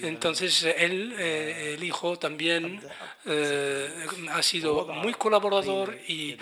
Entonces, 0.00 0.62
él, 0.62 1.14
eh, 1.18 1.74
el 1.76 1.84
hijo, 1.84 2.18
también 2.18 2.80
eh, 3.26 3.88
ha 4.30 4.42
sido 4.42 4.86
muy 4.86 5.14
colaborador 5.14 5.98
y 6.08 6.36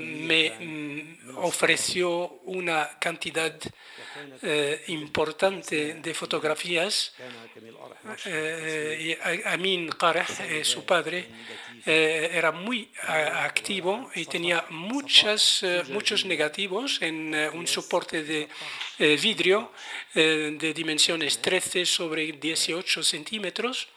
me 0.00 1.18
ofreció 1.36 2.40
una 2.44 2.98
cantidad 2.98 3.54
importante 4.88 5.94
de 5.94 6.14
fotografías. 6.14 7.14
Amin 9.46 9.88
Qareh, 9.88 10.64
su 10.64 10.84
padre, 10.84 11.28
eh, 11.88 12.30
era 12.32 12.50
muy 12.50 12.88
activo 13.04 14.10
y 14.12 14.24
tenía 14.24 14.64
muchas, 14.70 15.62
eh, 15.62 15.84
muchos 15.90 16.24
negativos 16.24 17.00
en 17.00 17.32
eh, 17.32 17.48
un 17.48 17.64
soporte 17.68 18.24
de 18.24 18.48
vidrio 18.98 19.70
de 20.14 20.72
dimensiones 20.74 21.42
13 21.42 21.84
sobre 21.84 22.24
18 22.46 23.02
centímetros. 23.02 23.88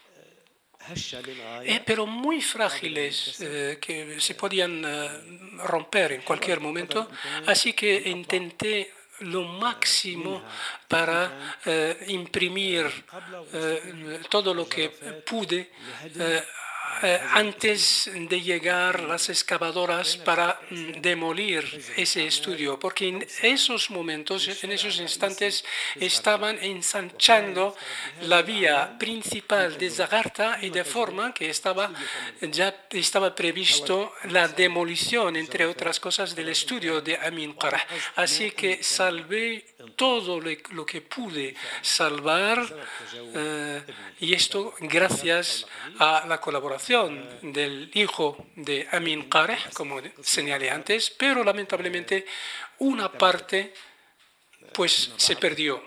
pero 1.84 2.06
muy 2.06 2.40
frágiles, 2.40 3.36
que 3.80 4.16
se 4.18 4.34
podían 4.34 4.82
romper 5.58 6.12
en 6.12 6.22
cualquier 6.22 6.58
momento. 6.60 7.08
Así 7.46 7.74
que 7.74 8.02
intenté 8.06 8.94
lo 9.20 9.42
máximo 9.44 10.42
para 10.88 11.60
imprimir 12.08 12.86
todo 14.30 14.54
lo 14.54 14.66
que 14.66 14.88
pude 15.30 15.70
eh, 17.02 17.20
antes 17.32 18.10
de 18.14 18.40
llegar 18.40 19.00
las 19.00 19.28
excavadoras 19.28 20.16
para 20.16 20.60
mm, 20.70 21.00
demolir 21.00 21.64
ese 21.96 22.26
estudio, 22.26 22.78
porque 22.78 23.08
en 23.08 23.26
esos 23.42 23.90
momentos, 23.90 24.62
en 24.62 24.72
esos 24.72 25.00
instantes, 25.00 25.64
estaban 25.96 26.58
ensanchando 26.62 27.74
la 28.22 28.42
vía 28.42 28.96
principal 28.98 29.78
de 29.78 29.90
Zagarta 29.90 30.58
y 30.60 30.70
de 30.70 30.84
forma 30.84 31.32
que 31.32 31.48
estaba 31.48 31.90
ya 32.40 32.74
estaba 32.90 33.34
previsto 33.34 34.12
la 34.24 34.48
demolición, 34.48 35.36
entre 35.36 35.66
otras 35.66 36.00
cosas, 36.00 36.34
del 36.34 36.48
estudio 36.48 37.00
de 37.00 37.16
Amin 37.16 37.54
Qarah. 37.54 37.86
Así 38.16 38.50
que 38.50 38.82
salvé 38.82 39.64
todo 39.96 40.40
lo 40.40 40.86
que 40.86 41.00
pude 41.02 41.54
salvar 41.82 42.64
eh, 43.14 43.82
y 44.20 44.34
esto 44.34 44.74
gracias 44.80 45.66
a 45.98 46.26
la 46.26 46.40
colaboración 46.40 47.52
del 47.52 47.90
hijo 47.94 48.46
de 48.56 48.86
Amin 48.92 49.28
Qareh, 49.28 49.58
como 49.72 50.00
señalé 50.22 50.70
antes, 50.70 51.10
pero 51.10 51.42
lamentablemente 51.44 52.26
una 52.78 53.10
parte 53.10 53.72
pues 54.72 55.12
se 55.16 55.36
perdió. 55.36 55.82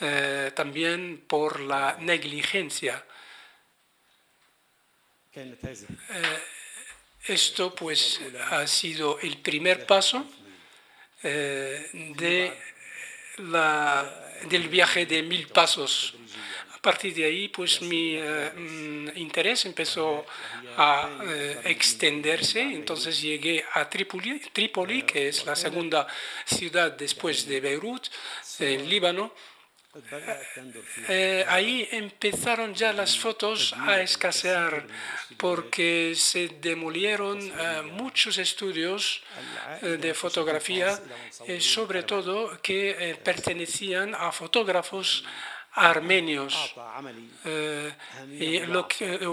Eh, 0.00 0.50
también 0.54 1.24
por 1.26 1.60
la 1.60 1.96
negligencia. 2.00 3.04
Eh, 5.34 5.56
esto 7.26 7.74
pues 7.74 8.20
ha 8.50 8.66
sido 8.66 9.18
el 9.20 9.38
primer 9.38 9.86
paso 9.86 10.26
de 11.24 12.52
la, 13.38 14.38
del 14.48 14.68
viaje 14.68 15.06
de 15.06 15.22
mil 15.22 15.48
pasos 15.48 16.14
a 16.84 16.90
partir 16.90 17.14
de 17.14 17.24
ahí, 17.24 17.48
pues 17.48 17.80
mi 17.80 18.16
eh, 18.16 19.12
interés 19.16 19.64
empezó 19.64 20.26
a 20.76 21.08
eh, 21.26 21.60
extenderse. 21.64 22.60
Entonces 22.60 23.22
llegué 23.22 23.64
a 23.72 23.88
Trípoli, 23.88 24.38
Trípoli, 24.52 25.02
que 25.04 25.28
es 25.28 25.46
la 25.46 25.56
segunda 25.56 26.06
ciudad 26.44 26.92
después 26.92 27.48
de 27.48 27.60
Beirut, 27.60 28.08
en 28.58 28.86
Líbano. 28.86 29.32
Eh, 31.08 31.44
ahí 31.48 31.88
empezaron 31.92 32.74
ya 32.74 32.92
las 32.92 33.16
fotos 33.16 33.74
a 33.78 34.00
escasear 34.00 34.86
porque 35.36 36.14
se 36.16 36.48
demolieron 36.60 37.38
muchos 37.92 38.38
estudios 38.38 39.22
de 39.80 40.14
fotografía, 40.14 41.00
sobre 41.60 42.02
todo 42.02 42.60
que 42.60 43.18
pertenecían 43.22 44.14
a 44.14 44.32
fotógrafos 44.32 45.24
armenios, 45.74 46.74
eh, 47.44 47.92
y 48.38 48.60
lo, 48.60 48.86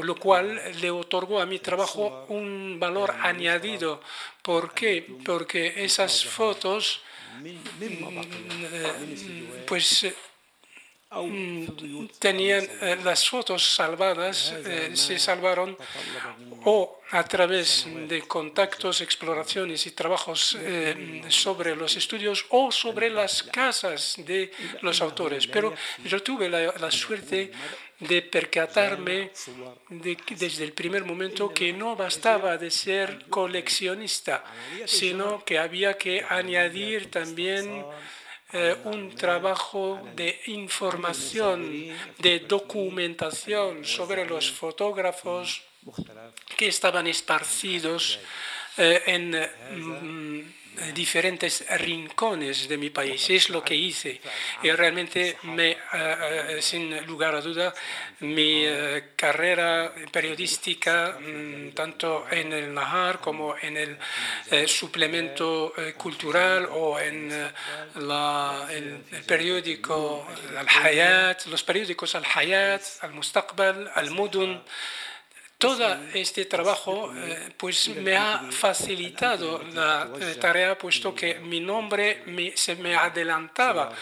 lo, 0.03 0.15
cual 0.15 0.59
le 0.81 0.89
otorgó 0.89 1.39
a 1.39 1.45
mi 1.45 1.59
trabajo 1.59 2.25
un 2.29 2.79
valor 2.79 3.11
añadido. 3.21 4.01
¿Por 4.41 4.73
qué? 4.73 5.07
Porque 5.23 5.83
esas 5.83 6.25
fotos, 6.25 7.01
mm, 7.39 7.55
pues 9.67 10.07
tenían 12.19 12.63
eh, 12.81 12.97
las 13.03 13.27
fotos 13.27 13.75
salvadas, 13.75 14.53
eh, 14.65 14.91
se 14.93 15.19
salvaron 15.19 15.77
o 16.63 17.01
a 17.11 17.23
través 17.25 17.85
de 18.07 18.21
contactos, 18.21 19.01
exploraciones 19.01 19.85
y 19.87 19.91
trabajos 19.91 20.57
eh, 20.57 21.21
sobre 21.27 21.75
los 21.75 21.97
estudios 21.97 22.45
o 22.49 22.71
sobre 22.71 23.09
las 23.09 23.43
casas 23.43 24.15
de 24.19 24.51
los 24.81 25.01
autores. 25.01 25.47
Pero 25.47 25.73
yo 26.05 26.23
tuve 26.23 26.47
la, 26.47 26.91
suerte 26.91 27.51
de 27.99 28.21
percatarme 28.21 29.31
desde 29.89 30.63
el 30.63 30.71
primer 30.71 31.03
momento 31.03 31.53
que 31.53 31.73
no 31.73 31.95
bastaba 31.97 32.57
de 32.57 32.71
ser 32.71 33.25
coleccionista, 33.29 34.45
sino 34.85 35.43
que 35.43 35.59
había 35.59 35.97
que 35.97 36.25
añadir 36.29 37.11
también 37.11 37.83
eh, 38.53 38.75
un 38.85 39.15
trabajo 39.15 40.01
de 40.15 40.41
información, 40.47 41.89
de 42.17 42.39
documentación 42.39 43.85
sobre 43.85 44.25
los 44.25 44.51
fotógrafos 44.51 45.63
que 46.57 46.67
estaban 46.67 47.07
esparcidos 47.07 48.19
eh, 48.77 49.01
en 49.07 49.31
mm, 49.31 50.60
diferentes 50.93 51.65
rincones 51.79 52.67
de 52.67 52.77
mi 52.77 52.89
país. 52.89 53.29
Es 53.29 53.49
lo 53.49 53.63
que 53.63 53.75
hice. 53.75 54.19
Y 54.63 54.71
realmente, 54.71 55.37
me, 55.43 55.71
eh, 55.71 55.77
eh, 55.93 56.61
sin 56.61 57.05
lugar 57.05 57.35
a 57.35 57.41
duda, 57.41 57.73
mi 58.19 58.65
eh, 58.65 59.11
carrera 59.15 59.93
periodística, 60.11 61.17
mm, 61.19 61.71
tanto 61.71 62.25
en 62.31 62.53
el 62.53 62.73
Nahar 62.73 63.19
como 63.19 63.55
en 63.61 63.77
el 63.77 63.97
suplemento 64.67 65.73
cultural 65.97 66.67
o 66.71 66.99
en 66.99 67.31
el, 67.31 69.01
periódico 69.25 70.27
Al-Hayat, 70.57 71.45
los 71.47 71.63
periódicos 71.63 72.15
Al-Hayat, 72.15 72.81
Al-Mustaqbal, 73.01 73.91
Al-Mudun, 73.93 74.61
todo 75.61 75.95
este 76.15 76.45
trabajo 76.45 77.13
eh, 77.15 77.53
pues 77.55 77.89
me 77.89 78.17
ha 78.17 78.49
facilitado 78.49 79.61
la 79.75 80.09
eh, 80.19 80.33
tarea 80.41 80.75
puesto 80.75 81.13
que 81.13 81.35
mi 81.35 81.59
nombre 81.59 82.23
se 82.55 82.75
me 82.77 82.95
adelantaba 82.95 83.93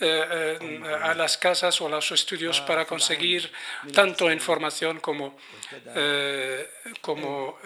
eh, 0.00 0.80
a 1.00 1.14
las 1.14 1.38
casas 1.38 1.80
o 1.80 1.86
a 1.86 1.90
los 1.90 2.10
estudios 2.10 2.60
para 2.62 2.84
conseguir 2.84 3.48
tanto 3.92 4.28
información 4.32 4.98
como, 4.98 5.36
como 7.00 7.58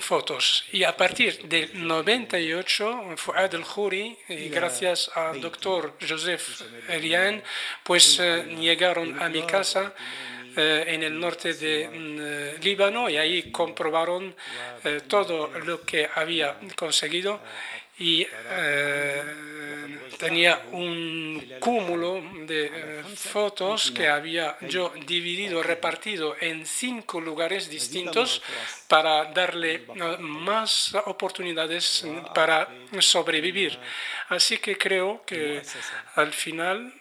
fotos. 0.00 0.66
Y 0.72 0.84
a 0.84 0.94
partir 0.94 1.48
del 1.48 1.86
98, 1.86 3.14
Fuad 3.16 3.54
el 3.54 3.64
Khoury, 3.64 4.18
y 4.28 4.48
gracias 4.50 5.10
al 5.14 5.40
doctor 5.40 5.94
Joseph 6.06 6.60
Elian, 6.90 7.42
pues 7.82 8.18
llegaron 8.18 9.22
a 9.22 9.30
mi 9.30 9.42
casa 9.44 9.94
en 10.56 11.02
el 11.02 11.18
norte 11.18 11.54
de 11.54 11.88
mm, 11.88 12.18
eh, 12.20 12.56
Líbano 12.62 13.08
y 13.10 13.16
ahí 13.16 13.50
comprobaron 13.50 14.34
eh, 14.84 15.02
todo 15.06 15.48
lo 15.60 15.82
que 15.82 16.08
había 16.14 16.56
conseguido 16.74 17.40
y 17.98 18.26
tenía 20.18 20.60
un 20.72 21.42
cúmulo 21.60 22.22
de 22.46 23.02
fotos 23.16 23.90
que 23.90 24.06
había 24.06 24.56
yo 24.68 24.92
dividido, 25.06 25.62
repartido 25.62 26.36
en 26.38 26.66
cinco 26.66 27.22
lugares 27.22 27.70
distintos 27.70 28.42
para 28.86 29.32
darle 29.32 29.86
más 30.18 30.94
oportunidades 31.06 32.04
para 32.34 32.68
sobrevivir. 32.98 33.78
Así 34.28 34.58
que 34.58 34.76
creo 34.76 35.22
que 35.24 35.62
al 36.16 36.32
final 36.32 36.92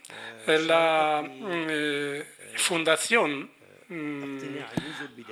la 0.47 1.23
Fundación 2.55 3.51
mm, 3.87 4.39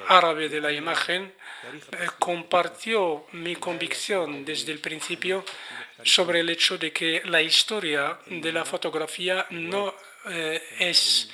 Árabe 0.08 0.50
de 0.50 0.62
la 0.62 0.72
Imagen 0.72 1.34
eh, 1.92 2.08
compartió 2.20 3.26
mi 3.34 3.56
convicción 3.56 4.46
desde 4.46 4.72
el 4.72 4.80
principio 4.80 5.44
sobre 6.04 6.42
el 6.42 6.50
hecho 6.50 6.78
de 6.78 6.92
que 6.92 7.22
la 7.26 7.42
historia 7.42 8.20
de 8.28 8.52
la 8.52 8.66
fotografía 8.66 9.46
no 9.52 9.94
eh, 10.30 10.62
es 10.80 11.30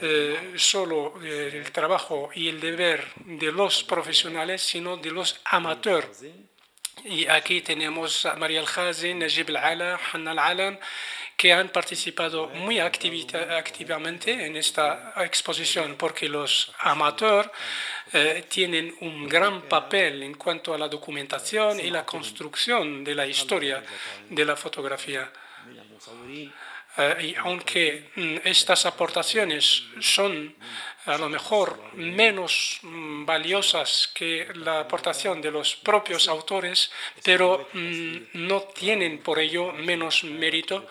eh, 0.00 0.54
solo 0.56 1.20
el 1.22 1.70
trabajo 1.70 2.30
y 2.34 2.48
el 2.48 2.60
deber 2.60 3.04
de 3.16 3.52
los 3.52 3.84
profesionales, 3.84 4.62
sino 4.62 4.96
de 4.96 5.10
los 5.10 5.40
amateurs. 5.44 6.24
Y 7.04 7.26
aquí 7.26 7.62
tenemos 7.62 8.26
a 8.26 8.36
María 8.36 8.60
Al-Khazi, 8.60 9.14
Najib 9.14 9.48
Al-Ala, 9.50 9.98
Hanna 10.12 10.32
Al-Alam, 10.32 10.78
que 11.42 11.52
han 11.52 11.70
participado 11.70 12.46
muy 12.50 12.78
activamente 12.78 14.46
en 14.46 14.54
esta 14.56 15.12
exposición, 15.16 15.96
porque 15.98 16.28
los 16.28 16.72
amateurs 16.78 17.50
eh, 18.12 18.44
tienen 18.48 18.94
un 19.00 19.28
gran 19.28 19.62
papel 19.62 20.22
en 20.22 20.34
cuanto 20.34 20.72
a 20.72 20.78
la 20.78 20.86
documentación 20.86 21.80
y 21.80 21.90
la 21.90 22.06
construcción 22.06 23.02
de 23.02 23.16
la 23.16 23.26
historia 23.26 23.82
de 24.30 24.44
la 24.44 24.54
fotografía. 24.54 25.32
Eh, 26.98 27.16
y 27.20 27.34
aunque 27.34 28.12
mm, 28.14 28.36
estas 28.44 28.86
aportaciones 28.86 29.82
son 29.98 30.54
a 31.04 31.18
lo 31.18 31.28
mejor 31.28 31.78
menos 31.94 32.78
mm, 32.82 33.24
valiosas 33.24 34.10
que 34.14 34.46
la 34.54 34.80
aportación 34.80 35.40
de 35.40 35.50
los 35.50 35.74
propios 35.76 36.28
autores, 36.28 36.90
pero 37.24 37.68
mm, 37.72 38.16
no 38.34 38.60
tienen 38.62 39.18
por 39.18 39.38
ello 39.40 39.72
menos 39.72 40.22
mérito, 40.24 40.86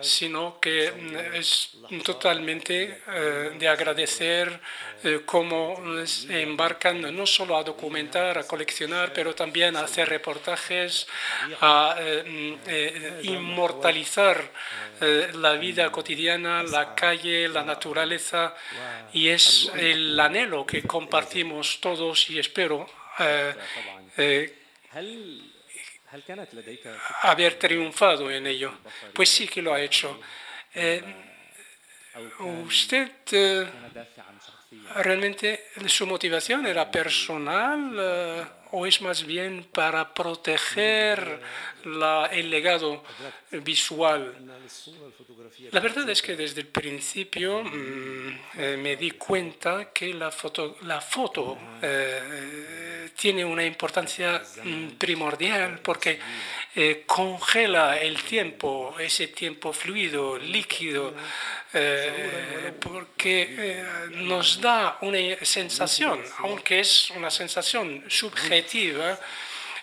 sino 0.00 0.60
que 0.60 0.92
mm, 0.92 1.34
es 1.34 1.70
totalmente 2.04 3.02
eh, 3.08 3.52
de 3.58 3.68
agradecer 3.68 4.60
eh, 5.02 5.22
cómo 5.24 5.82
se 6.06 6.42
embarcan 6.42 7.14
no 7.14 7.26
solo 7.26 7.56
a 7.56 7.62
documentar, 7.62 8.38
a 8.38 8.46
coleccionar, 8.46 9.12
pero 9.12 9.34
también 9.34 9.76
a 9.76 9.84
hacer 9.84 10.08
reportajes, 10.08 11.06
a 11.60 11.96
eh, 11.98 13.20
inmortalizar 13.22 14.50
la 15.34 15.52
vida 15.54 15.90
cotidiana, 15.90 16.62
la 16.62 16.94
calle, 16.94 17.48
la 17.48 17.62
naturaleza, 17.62 18.54
y 19.12 19.28
es 19.28 19.53
el 19.76 20.18
anhelo 20.18 20.64
que 20.66 20.82
compartimos 20.82 21.80
todos 21.80 22.30
y 22.30 22.38
espero 22.38 22.86
haber 27.22 27.58
triunfado 27.58 28.30
en 28.30 28.46
ello. 28.46 28.72
Pues 29.12 29.28
sí 29.28 29.46
que 29.46 29.62
lo 29.62 29.74
ha 29.74 29.80
hecho. 29.80 30.20
usted 32.40 33.10
realmente 34.96 35.70
su 35.86 36.06
motivación 36.06 36.66
era 36.66 36.90
personal 36.90 38.48
o 38.76 38.86
es 38.86 39.00
más 39.00 39.24
bien 39.24 39.68
para 39.72 40.12
proteger 40.12 41.40
el 42.32 42.50
legado 42.50 43.04
visual. 43.62 44.34
La 45.70 45.80
verdad 45.80 46.08
es 46.08 46.22
que 46.22 46.34
desde 46.34 46.62
el 46.62 46.66
principio 46.66 47.62
mm, 47.62 48.40
eh, 48.58 48.76
me 48.76 48.96
di 48.96 49.12
cuenta 49.12 49.92
que 49.92 50.12
la 50.12 50.30
foto, 50.30 50.78
la 50.82 51.00
foto 51.00 51.56
eh, 51.80 53.10
tiene 53.16 53.44
una 53.44 53.64
importancia 53.64 54.42
mm, 54.62 54.88
primordial 54.98 55.78
porque 55.80 56.18
eh, 56.74 57.04
congela 57.06 57.96
el 57.98 58.20
tiempo, 58.22 58.96
ese 58.98 59.28
tiempo 59.28 59.72
fluido, 59.72 60.38
líquido, 60.38 61.14
porque 62.78 63.82
nos 64.12 64.60
da 64.60 64.98
una 65.00 65.18
sensación, 65.42 66.22
aunque 66.38 66.78
es 66.78 67.10
una 67.10 67.30
sensación 67.30 68.04
subjetiva, 68.06 68.63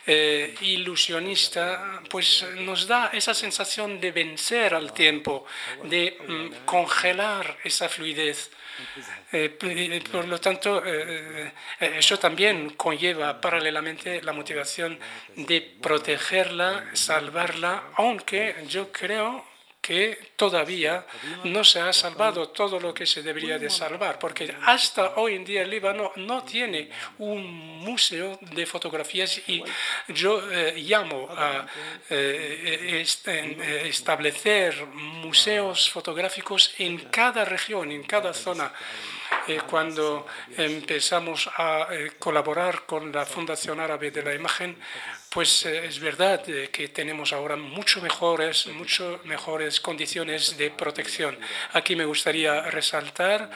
eh, 0.08 0.56
ilusionista, 0.62 2.02
pues 2.10 2.44
nos 2.58 2.88
da 2.88 3.12
esa 3.14 3.34
sensación 3.34 4.00
de 4.00 4.12
vencer 4.12 4.74
al 4.74 4.94
tiempo, 4.94 5.46
de 5.84 6.18
mm, 6.28 6.66
congelar 6.66 7.58
esa 7.64 7.88
fluidez. 7.88 8.50
Eh, 9.32 9.58
eh, 9.62 10.04
por 10.12 10.28
lo 10.28 10.40
tanto, 10.40 10.82
eso 11.80 12.18
también 12.18 12.72
conlleva 12.72 13.40
paralelamente 13.40 14.24
la 14.24 14.34
motivación 14.34 14.98
de 15.36 15.62
protegerla, 15.62 16.90
salvarla, 16.94 17.84
aunque 17.96 18.56
yo 18.68 18.92
creo 18.92 19.51
que 19.82 20.34
todavía 20.36 21.06
no 21.46 21.64
se 21.64 21.80
ha 21.80 21.92
salvado 21.92 22.50
todo 22.50 22.80
lo 22.80 22.94
que 22.94 23.08
se 23.08 23.24
debería 23.24 23.58
de 23.58 23.70
salvar, 23.70 24.20
porque 24.20 24.56
hasta 24.64 25.16
hoy 25.16 25.34
en 25.34 25.44
día 25.44 25.64
el 25.64 25.72
Líbano 25.72 26.12
no 26.18 26.44
tiene 26.44 26.90
un 27.18 27.44
museo 27.80 28.38
de 28.42 28.66
fotografías 28.68 29.42
y 29.48 29.64
yo 30.10 30.52
eh, 30.52 30.76
llamo 30.78 31.28
a 31.32 31.66
eh, 32.12 33.04
eh, 33.26 33.88
establecer 33.88 34.86
museos 34.86 35.90
fotográficos 35.90 36.76
en 36.78 37.00
cada 37.10 37.44
región, 37.44 37.92
en 37.92 38.04
cada 38.04 38.34
zona. 38.34 38.72
cuando 39.68 40.28
empezamos 40.58 41.50
a 41.58 41.88
colaborar 42.20 42.86
con 42.86 43.12
la 43.12 43.26
Fundación 43.26 43.80
Árabe 43.80 44.12
de 44.12 44.22
la 44.22 44.34
Imagen, 44.36 44.78
pues 45.32 45.66
eh, 45.66 45.86
es 45.86 46.00
verdad 46.00 46.44
eh, 46.50 46.70
que 46.72 46.90
tenemos 46.90 47.32
ahora 47.32 47.56
mucho 47.56 48.02
mejores, 48.02 48.68
mucho 48.68 49.22
mejores 49.24 49.80
condiciones 49.80 50.58
de 50.58 50.70
protección. 50.72 51.38
Aquí 51.72 51.96
me 51.96 52.04
gustaría 52.04 52.70
resaltar 52.70 53.50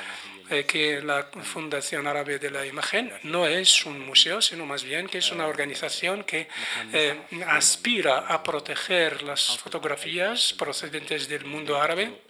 eh, 0.49 0.63
que 0.63 1.01
la 1.01 1.27
Fundación 1.43 2.07
Árabe 2.07 2.39
de 2.39 2.49
la 2.49 2.65
Imagen 2.65 3.11
no 3.23 3.45
es 3.45 3.85
un 3.85 3.99
museo, 4.05 4.41
sino 4.41 4.65
más 4.65 4.85
bien 4.85 5.07
que 5.07 5.17
es 5.17 5.31
una 5.33 5.47
organización 5.47 6.23
que 6.23 6.47
aspira 7.45 8.19
a 8.19 8.41
proteger 8.41 9.21
las 9.23 9.57
fotografías 9.57 10.53
procedentes 10.53 11.27
del 11.27 11.43
mundo 11.43 11.81
árabe 11.81 12.24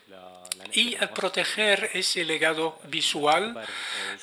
y 0.74 0.96
a 0.96 1.14
proteger 1.14 1.90
ese 1.94 2.24
legado 2.24 2.80
visual. 2.88 3.56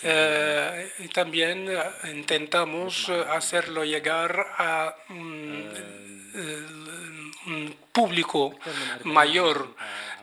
Eh, 0.03 0.91
también 1.13 1.69
intentamos 2.05 3.09
hacerlo 3.09 3.85
llegar 3.85 4.47
a 4.59 4.95
un 5.11 5.69
público 7.93 8.55
mayor 9.05 9.75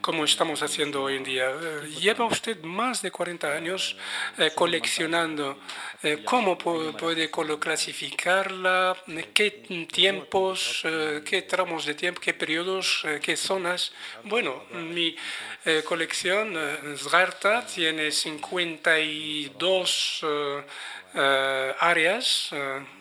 como 0.01 0.25
estamos 0.25 0.61
haciendo 0.61 1.03
hoy 1.03 1.15
en 1.17 1.23
día. 1.23 1.51
Lleva 1.99 2.25
usted 2.25 2.61
más 2.63 3.01
de 3.01 3.11
40 3.11 3.51
años 3.51 3.97
eh, 4.37 4.51
coleccionando. 4.55 5.59
Eh, 6.01 6.23
¿Cómo 6.23 6.57
puede 6.57 7.29
clasificarla? 7.59 8.95
¿Qué 9.33 9.51
tiempos, 9.91 10.83
eh, 10.85 11.21
qué 11.25 11.41
tramos 11.43 11.85
de 11.85 11.95
tiempo, 11.95 12.21
qué 12.21 12.33
periodos, 12.33 13.05
qué 13.21 13.35
zonas? 13.35 13.91
Bueno, 14.23 14.63
mi 14.73 15.15
colección 15.85 16.55
Zgarta 16.95 17.65
tiene 17.65 18.11
52 18.11 20.25
áreas, 21.79 22.49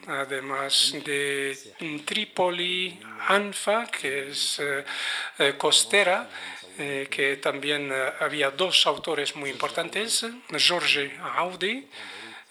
además 0.06 0.94
de 1.04 1.56
Trípoli, 2.04 2.98
Anfa, 3.28 3.86
que 3.86 4.30
es 4.30 4.60
costera, 5.56 6.28
eh, 6.78 7.08
que 7.10 7.38
también 7.38 7.90
eh, 7.92 8.12
había 8.20 8.50
dos 8.50 8.86
autores 8.86 9.34
muy 9.34 9.50
importantes, 9.50 10.24
George 10.56 11.10
Audi, 11.36 11.88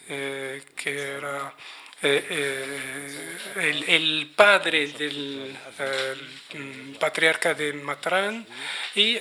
eh, 0.10 0.62
que 0.76 1.00
era 1.00 1.54
el, 2.02 3.84
el, 3.88 4.32
padre 4.36 4.88
del 4.88 5.58
patriarca 7.00 7.54
de 7.54 7.74
Matrán, 7.74 8.46
y 8.96 9.18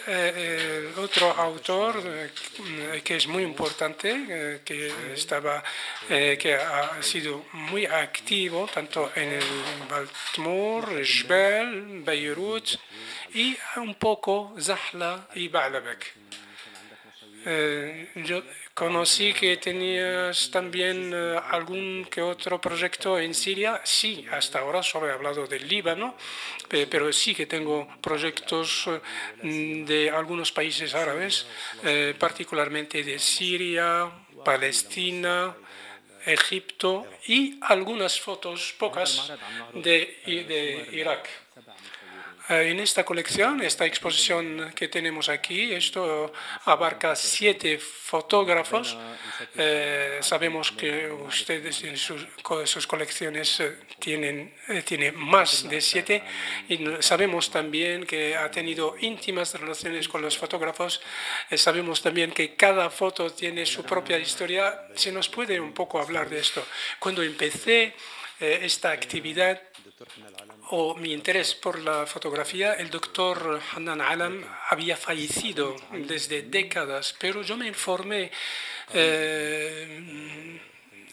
otro 0.99 1.31
autor 1.33 2.03
que 3.03 3.17
es 3.17 3.27
muy 3.27 3.43
importante, 3.43 4.61
que, 4.65 4.93
estaba, 5.15 5.63
que 6.09 6.55
ha 6.55 7.03
sido 7.03 7.47
muy 7.53 7.87
activo 7.87 8.69
tanto 8.73 9.11
en 9.15 9.33
el 9.33 9.45
Baltimore, 9.89 11.05
Jbel, 11.05 12.03
Beirut, 12.03 12.79
y 13.35 13.57
un 13.77 13.95
poco 13.95 14.55
Zahla 14.59 15.29
y 15.35 15.49
Ba'labek. 15.49 16.15
Eh, 17.49 18.11
yo 18.17 18.43
conocí 18.77 19.33
que 19.33 19.57
tenías 19.57 20.51
también 20.51 21.11
eh, 21.15 21.41
algún 21.49 22.07
que 22.11 22.21
otro 22.21 22.61
proyecto 22.61 23.19
en 23.19 23.33
Siria. 23.33 23.81
Sí, 23.85 24.27
hasta 24.31 24.59
ahora 24.59 24.83
solo 24.83 25.09
he 25.09 25.13
hablado 25.13 25.47
del 25.47 25.67
Líbano, 25.67 26.15
pero 26.69 27.11
sí 27.11 27.35
que 27.35 27.47
tengo 27.47 27.89
proyectos 28.03 28.87
eh, 28.87 29.85
de 29.87 30.11
algunos 30.11 30.53
países 30.53 30.95
árabes, 30.95 31.47
particularmente 32.19 33.03
de 33.03 33.19
Siria, 33.19 34.11
Palestina, 34.45 35.57
Egipto 36.27 37.07
y 37.27 37.59
algunas 37.63 38.21
fotos, 38.21 38.75
pocas, 38.79 39.33
de 39.73 40.89
Irak. 40.93 41.46
Eh, 42.49 42.71
en 42.71 42.79
esta 42.79 43.05
colección, 43.05 43.61
esta 43.61 43.87
exposición 43.87 44.73
que 44.75 44.87
tenemos 44.87 45.29
aquí, 45.29 45.73
esto 45.73 46.33
abarca 46.65 47.17
siete 47.17 47.79
fotógrafos. 47.79 48.97
Eh, 49.57 50.19
sabemos 50.21 50.71
que 50.71 51.11
ustedes 51.11 51.83
en 51.83 51.97
sus, 51.97 52.25
sus 52.65 52.87
colecciones 52.87 53.59
eh, 53.59 53.77
tienen, 53.99 54.55
más 55.17 55.69
de 55.69 55.81
siete 55.81 56.23
y 56.69 56.79
sabemos 57.01 57.51
también 57.51 58.07
que 58.07 58.37
ha 58.37 58.49
tenido 58.49 58.95
íntimas 59.01 59.53
relaciones 59.59 60.09
con 60.09 60.23
los 60.23 60.39
fotógrafos. 60.39 61.01
sabemos 61.57 62.01
también 62.01 62.31
que 62.31 62.55
cada 62.55 62.91
foto 62.91 63.31
tiene 63.31 63.67
su 63.67 63.83
propia 63.83 64.19
historia. 64.19 64.87
¿Se 64.95 65.11
nos 65.11 65.29
puede 65.29 65.59
un 65.59 65.73
poco 65.73 66.01
hablar 66.01 66.29
de 66.29 66.39
esto? 66.39 66.65
Cuando 67.01 67.23
empecé 67.23 67.95
esta 68.39 68.93
actividad, 68.93 69.61
o 70.71 70.95
mi 70.95 71.13
interés 71.13 71.55
por 71.55 71.79
la 71.79 72.07
fotografía, 72.07 72.75
el 72.75 72.91
doctor 72.91 73.61
Hanan 73.75 74.01
Alam 74.01 74.45
había 74.69 74.97
fallecido 74.97 75.77
desde 75.93 76.43
décadas, 76.43 77.15
pero 77.19 77.43
yo 77.43 77.57
me 77.57 77.67
informé 77.69 78.31
eh, 78.93 80.61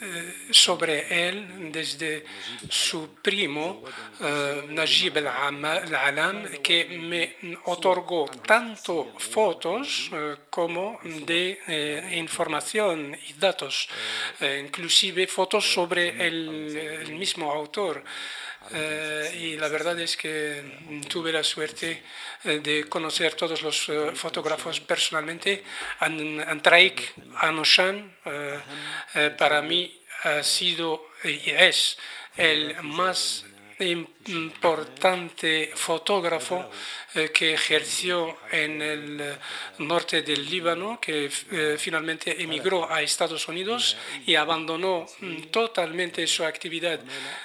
eh, 0.02 0.34
sobre 0.52 1.30
él 1.30 1.72
desde 1.72 2.26
su 2.68 3.16
primo 3.22 3.84
eh, 4.20 4.66
Najib 4.70 5.18
al-Alam, 5.20 6.62
que 6.62 6.86
me 6.86 7.58
otorgó 7.66 8.26
tanto 8.46 9.14
fotos 9.18 10.10
como 10.50 11.00
de 11.04 12.12
información 12.16 13.18
y 13.30 13.34
datos, 13.34 13.88
inclusive 14.42 15.28
fotos 15.28 15.72
sobre 15.72 16.28
el 16.28 17.14
mismo 17.14 17.52
autor. 17.52 18.04
Eh, 18.72 19.38
y 19.42 19.58
la 19.58 19.68
verdad 19.68 20.00
es 20.00 20.16
que 20.16 21.02
tuve 21.10 21.32
la 21.32 21.44
suerte 21.44 22.02
eh, 22.44 22.60
de 22.60 22.86
conocer 22.86 23.36
todos 23.36 23.62
los 23.62 23.90
eh, 23.90 24.12
fotógrafos 24.16 24.80
personalmente. 24.80 25.64
Antraik 26.00 27.14
Anoshan 27.38 28.16
para 29.38 29.62
mí 29.62 30.02
ha 30.24 30.42
sido 30.44 31.10
y 31.24 31.50
es 31.50 31.98
el 32.38 32.82
más 32.84 33.46
importante 33.84 35.72
fotógrafo 35.76 36.70
eh, 37.16 37.30
que 37.32 37.54
ejerció 37.54 38.40
en 38.52 38.82
el 38.82 39.22
eh, 39.22 39.38
norte 39.80 40.22
del 40.22 40.50
Líbano, 40.50 41.00
que 41.00 41.30
eh, 41.52 41.76
finalmente 41.78 42.42
emigró 42.42 42.92
a 42.92 43.02
Estados 43.02 43.48
Unidos 43.48 43.98
y 44.26 44.36
abandonó 44.36 45.06
mm, 45.20 45.44
totalmente 45.52 46.26
su 46.28 46.44
actividad, 46.44 47.00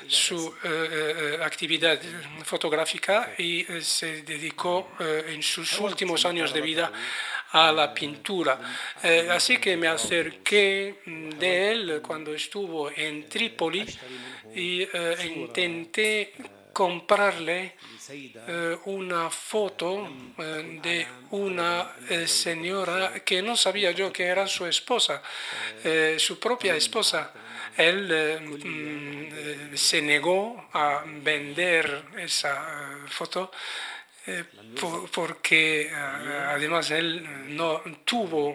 su 0.07 0.55
actividad 1.43 2.01
fotográfica 2.45 3.35
y 3.39 3.65
se 3.81 4.23
dedicó 4.23 4.93
en 4.99 5.43
sus 5.43 5.79
últimos 5.79 6.25
años 6.25 6.53
de 6.53 6.61
vida 6.61 6.93
a 7.53 7.73
la 7.73 7.93
pintura. 7.95 8.59
así 9.31 9.59
que 9.59 9.77
me 9.77 9.89
acerqué 9.89 11.01
mm, 11.05 11.31
de 11.39 11.73
él 11.73 12.01
cuando 12.03 12.35
estuvo 12.35 12.91
en 12.91 13.29
Trípoli 13.29 13.87
y 14.55 14.87
intenté 15.25 16.35
comprarle 16.79 17.75
eh, 18.11 18.79
una 18.85 19.29
foto 19.29 20.09
eh, 20.39 20.79
de 20.81 21.07
una 21.33 21.91
eh, 22.09 22.29
señora 22.29 23.21
que 23.25 23.43
no 23.43 23.57
sabía 23.57 23.91
yo 23.91 24.13
que 24.13 24.25
era 24.25 24.47
su 24.47 24.65
esposa, 24.65 25.21
su 26.17 26.39
propia 26.39 26.77
esposa. 26.77 27.33
Él 27.77 28.07
mm, 28.41 29.77
se 29.77 30.01
negó 30.03 30.69
a 30.73 31.03
vender 31.05 32.05
esa 32.17 33.05
foto 33.09 33.51
porque 35.13 35.91
además 35.93 36.91
él 36.91 37.57
no 37.57 37.83
tuvo 38.05 38.55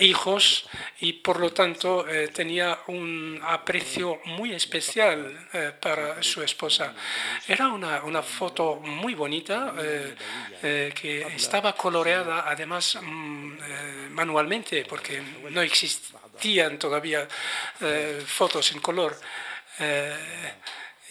hijos 0.00 0.66
y 1.00 1.14
por 1.14 1.40
lo 1.40 1.52
tanto 1.52 2.06
eh, 2.08 2.28
tenía 2.28 2.80
un 2.88 3.40
aprecio 3.42 4.20
muy 4.26 4.52
especial 4.52 5.48
eh, 5.52 5.72
para 5.80 6.22
su 6.22 6.42
esposa. 6.42 6.94
Era 7.46 7.68
una, 7.68 8.02
una 8.02 8.22
foto 8.22 8.76
muy 8.76 9.14
bonita 9.14 9.74
eh, 9.78 10.92
que 10.94 11.22
estaba 11.34 11.74
coloreada 11.74 12.44
además 12.48 12.98
mm, 13.00 14.10
manualmente 14.10 14.84
porque 14.84 15.22
no 15.50 15.62
existían 15.62 16.78
todavía 16.78 17.26
fotos 18.26 18.72
en 18.72 18.80
color. 18.80 19.16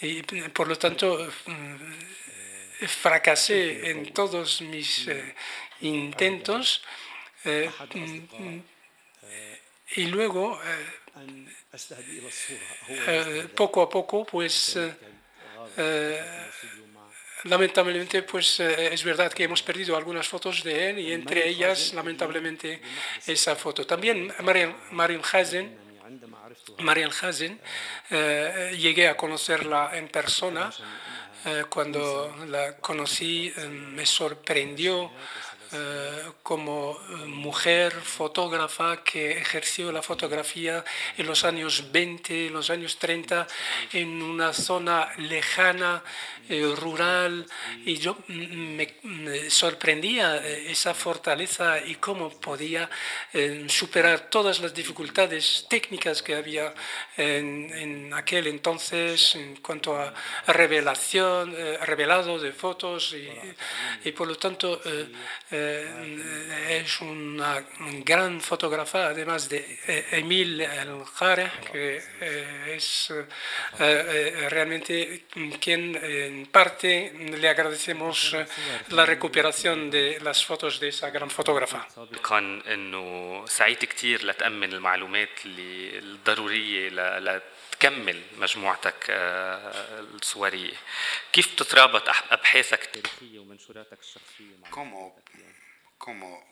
y 0.02 0.22
por 0.50 0.68
lo 0.68 0.76
tanto 0.76 1.28
mm, 1.46 2.25
fracasé 2.80 3.90
en 3.90 4.12
todos 4.12 4.60
mis 4.62 5.08
intentos 5.80 6.82
eh, 7.46 7.70
mm, 7.94 8.58
y 9.94 10.06
luego, 10.06 10.60
eh, 10.60 11.46
eh, 12.88 13.48
poco 13.54 13.82
a 13.82 13.88
poco, 13.88 14.26
pues 14.26 14.76
lamentablemente, 17.44 18.22
pues 18.24 18.58
es 18.58 19.04
verdad 19.04 19.32
que 19.32 19.44
hemos 19.44 19.62
perdido 19.62 19.96
algunas 19.96 20.26
fotos 20.26 20.64
de 20.64 20.90
él 20.90 20.98
y 20.98 21.12
entre 21.12 21.48
ellas, 21.48 21.94
lamentablemente, 21.94 22.82
esa 23.24 23.54
foto. 23.54 23.86
También 23.86 24.34
Marian 24.90 25.22
Hazen, 25.32 25.78
Marian 26.78 27.12
Hazen 27.12 27.60
llegué 28.76 29.06
a 29.06 29.16
conocerla 29.16 29.92
en 29.94 30.08
persona. 30.08 30.72
Cuando 31.68 32.34
la 32.48 32.76
conocí, 32.78 33.52
me 33.68 34.04
sorprendió 34.06 35.10
eh, 35.72 36.22
como 36.42 36.96
eh, 36.96 37.26
mujer 37.26 37.92
fotógrafa 37.92 39.02
que 39.02 39.32
ejerció 39.32 39.90
la 39.90 40.00
fotografía 40.00 40.84
en 41.16 41.26
los 41.26 41.44
años 41.44 41.90
20, 41.90 42.46
en 42.46 42.52
los 42.52 42.70
años 42.70 42.98
30, 42.98 43.46
en 43.92 44.22
una 44.22 44.52
zona 44.52 45.10
lejana, 45.18 46.04
eh, 46.48 46.72
rural, 46.76 47.46
y 47.84 47.96
yo 47.96 48.16
me, 48.28 48.94
sorprendía 49.50 50.36
esa 50.46 50.94
fortaleza 50.94 51.80
y 51.84 51.96
cómo 51.96 52.30
podía 52.30 52.88
superar 53.66 54.30
todas 54.30 54.60
las 54.60 54.72
dificultades 54.72 55.66
técnicas 55.68 56.22
que 56.22 56.36
había 56.36 56.72
en, 57.16 58.12
aquel 58.14 58.46
entonces 58.46 59.34
en 59.34 59.56
cuanto 59.56 59.96
a 59.96 60.14
revelación, 60.46 61.54
revelado 61.82 62.38
de 62.38 62.52
fotos 62.52 63.14
y, 63.14 63.28
y 64.08 64.12
por 64.12 64.28
lo 64.28 64.36
tanto 64.36 64.80
eh, 65.55 66.83
es 66.83 67.01
una 67.01 67.63
gran 68.05 68.39
fotógrafa, 68.41 69.07
además 69.07 69.49
de 69.49 69.79
eh, 69.87 70.05
Emil 70.11 70.61
El 70.61 71.03
que 71.71 72.01
eh, 72.21 72.75
es 72.75 73.13
realmente 74.49 75.25
quien 75.59 75.95
en 75.95 76.45
parte 76.47 77.13
le 77.37 77.49
agradecemos 77.49 78.35
la 78.89 79.05
recuperación 79.05 79.91
de 79.91 80.19
las 80.21 80.45
fotos 80.45 80.79
de 80.79 80.89
esa 80.89 81.09
gran 81.09 81.29
fotógrafa. 81.29 81.87
كان 82.29 82.61
انه 82.61 83.45
سعيد 83.45 83.77
كثير 83.77 84.25
لتامن 84.25 84.73
المعلومات 84.73 85.29
اللي 85.45 85.99
الضروريه 85.99 86.89
تكمل 87.78 88.22
مجموعتك 88.38 89.06
الصوريه 89.10 90.74
كيف 91.32 91.54
بتترابط 91.54 92.08
ابحاثك 92.08 92.84
التاريخيه 92.84 93.38
ومنشوراتك 93.38 93.98
الشخصيه 94.00 94.56
مع 94.62 95.12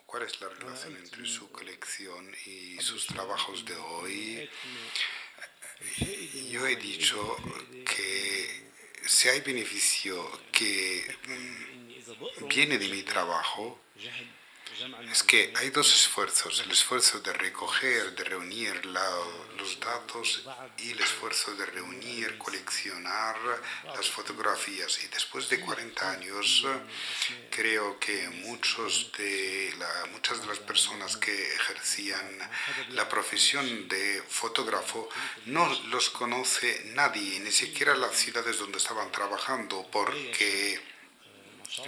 ¿Cuál 0.06 0.22
es 0.22 0.40
la 0.40 0.48
relación 0.48 0.96
entre 0.96 1.26
su 1.26 1.50
colección 1.50 2.22
y 2.46 2.78
sus 2.80 3.06
trabajos 3.06 3.64
de 3.64 3.76
hoy? 3.76 4.50
Yo 6.50 6.66
he 6.66 6.76
dicho 6.76 7.37
que 7.84 8.70
si 9.06 9.28
hay 9.28 9.40
beneficio 9.40 10.14
que 10.52 11.04
mm, 11.26 12.48
viene 12.48 12.78
de 12.78 12.88
mi 12.88 13.02
trabajo, 13.02 13.80
es 15.10 15.22
que 15.22 15.52
hay 15.56 15.70
dos 15.70 15.94
esfuerzos, 15.94 16.60
el 16.60 16.70
esfuerzo 16.70 17.20
de 17.20 17.32
recoger, 17.32 18.14
de 18.14 18.24
reunir 18.24 18.84
los 18.87 19.78
datos 19.80 20.42
y 20.78 20.90
el 20.90 21.00
esfuerzo 21.00 21.54
de 21.54 21.66
reunir, 21.66 22.37
coleccionar 22.38 23.37
las 23.84 24.08
fotografías. 24.08 25.02
Y 25.04 25.08
después 25.08 25.48
de 25.48 25.60
40 25.60 26.10
años, 26.10 26.66
creo 27.50 27.98
que 28.00 28.28
muchos 28.46 29.10
de 29.16 29.72
muchas 30.12 30.40
de 30.40 30.46
las 30.46 30.58
personas 30.58 31.16
que 31.16 31.54
ejercían 31.54 32.38
la 32.90 33.08
profesión 33.08 33.88
de 33.88 34.22
fotógrafo 34.28 35.08
no 35.46 35.66
los 35.90 36.10
conoce 36.10 36.90
nadie, 36.94 37.40
ni 37.40 37.50
siquiera 37.50 37.94
las 37.94 38.16
ciudades 38.16 38.58
donde 38.58 38.78
estaban 38.78 39.10
trabajando, 39.12 39.87
porque 39.90 40.93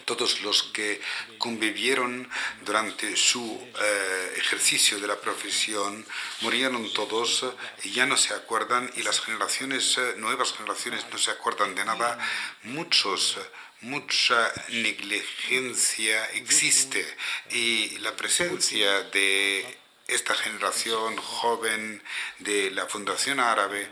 todos 0.04 0.42
los 0.42 0.64
que 0.64 1.00
convivieron 1.38 2.28
durante 2.62 3.16
su 3.16 3.44
eh, 3.80 4.34
ejercicio 4.36 4.98
de 4.98 5.06
la 5.06 5.20
profesión 5.20 6.04
murieron 6.40 6.92
todos 6.92 7.46
y 7.84 7.92
ya 7.92 8.06
no 8.06 8.16
se 8.16 8.34
acuerdan 8.34 8.90
y 8.96 9.02
las 9.02 9.20
generaciones, 9.20 9.96
eh, 9.98 10.14
nuevas 10.16 10.52
generaciones 10.52 11.06
no 11.12 11.18
se 11.18 11.30
acuerdan 11.30 11.74
de 11.74 11.84
nada. 11.84 12.18
Muchos 12.64 13.38
mucha 13.82 14.52
negligencia 14.70 16.24
existe 16.32 17.06
y 17.50 17.98
la 17.98 18.16
presencia 18.16 19.02
de 19.02 19.78
esta 20.08 20.34
generación 20.34 21.16
joven 21.16 22.02
de 22.38 22.70
la 22.70 22.86
Fundación 22.86 23.38
Árabe 23.38 23.88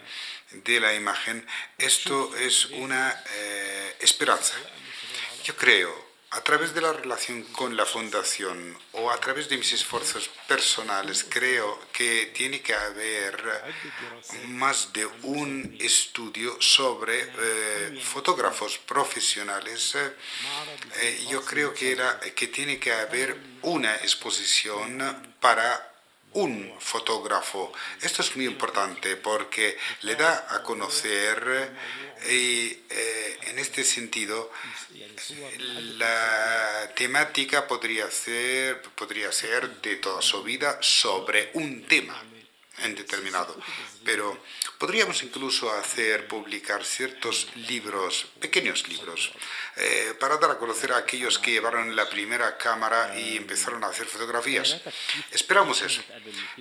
de 0.51 0.81
la 0.81 0.95
imagen, 0.95 1.47
esto 1.79 2.35
es 2.37 2.67
una 2.67 3.11
eh, 3.35 3.97
esperanza 4.01 4.55
yo 5.45 5.55
creo, 5.57 5.93
a 6.31 6.41
través 6.41 6.75
de 6.75 6.81
la 6.81 6.93
relación 6.93 7.43
con 7.53 7.77
la 7.77 7.87
fundación 7.87 8.77
o 8.93 9.11
a 9.11 9.21
través 9.21 9.49
de 9.49 9.57
mis 9.57 9.73
esfuerzos 9.73 10.29
personales, 10.49 11.25
creo 11.29 11.79
que 11.93 12.33
tiene 12.35 12.61
que 12.61 12.75
haber 12.75 13.37
más 14.49 14.93
de 14.93 15.07
un 15.23 15.77
estudio 15.79 16.61
sobre 16.61 17.21
eh, 17.23 18.01
fotógrafos 18.03 18.79
profesionales. 18.79 19.95
Eh, 19.95 21.27
yo 21.31 21.45
creo 21.45 21.73
que, 21.73 21.93
era, 21.93 22.19
que 22.19 22.49
tiene 22.49 22.81
que 22.81 22.93
haber 22.93 23.37
una 23.63 23.95
exposición 23.97 25.37
para 25.41 25.94
un 26.35 26.75
fotógrafo. 26.79 27.73
Esto 28.01 28.23
es 28.23 28.37
muy 28.37 28.47
importante 28.47 29.17
porque 29.17 29.77
le 30.03 30.15
da 30.15 30.47
a 30.51 30.63
conocer 30.63 31.71
y 32.29 32.67
eh, 32.91 33.39
en 33.47 33.59
este 33.59 33.85
sentido 33.85 34.51
la 35.99 36.91
temática 36.95 37.67
podría 37.67 38.11
ser, 38.11 38.83
podría 38.95 39.33
ser 39.33 39.81
de 39.81 39.97
toda 39.97 40.23
su 40.23 40.43
vida 40.43 40.79
sobre 40.81 41.51
un 41.55 41.85
tema 41.85 42.23
en 42.79 42.95
determinado. 42.95 43.57
Pero 44.05 44.39
podríamos 44.79 45.23
incluso 45.23 45.73
hacer 45.73 46.27
publicar 46.29 46.85
ciertos 46.85 47.49
libros, 47.55 48.27
pequeños 48.41 48.89
libros, 48.89 49.33
eh, 49.77 50.15
para 50.19 50.37
dar 50.37 50.53
a 50.53 50.59
conocer 50.59 50.93
a 50.93 50.99
aquellos 50.99 51.39
que 51.39 51.53
llevaron 51.53 51.95
la 51.95 52.09
primera 52.09 52.57
cámara 52.59 53.19
y 53.19 53.37
empezaron 53.37 53.83
a 53.85 53.89
hacer 53.89 54.07
fotografías. 54.07 54.81
Esperamos 55.31 55.83
eso. 55.83 56.03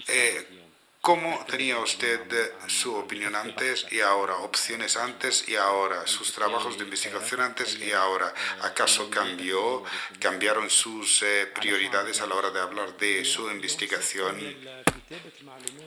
Eh, 0.08 0.63
¿Cómo 1.04 1.46
tenía 1.50 1.80
usted 1.80 2.22
su 2.68 2.96
opinión 2.96 3.36
antes 3.36 3.86
y 3.92 4.00
ahora? 4.00 4.38
¿Opciones 4.38 4.96
antes 4.96 5.50
y 5.50 5.58
ahora? 5.58 6.08
¿Sus 6.08 6.32
trabajos 6.32 6.78
de 6.78 6.86
investigación 6.86 7.42
antes 7.42 7.78
y 7.78 7.92
ahora? 7.92 8.34
¿Acaso 8.62 9.10
cambió, 9.10 9.84
cambiaron 10.22 10.70
sus 10.70 11.22
eh, 11.24 11.52
prioridades 11.54 12.22
a 12.22 12.26
la 12.26 12.36
hora 12.36 12.52
de 12.52 12.62
hablar 12.62 12.96
de 12.96 13.26
su 13.26 13.52
investigación? 13.52 14.40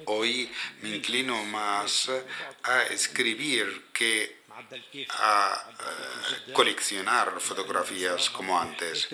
Hoy 0.05 0.53
me 0.83 0.97
inclino 0.97 1.43
más 1.45 2.11
a 2.65 2.83
escribir 2.83 3.87
que 3.95 4.43
a 5.09 5.71
eh, 5.81 6.53
coleccionar 6.53 7.41
fotografías 7.41 8.29
como 8.29 8.61
antes, 8.61 9.09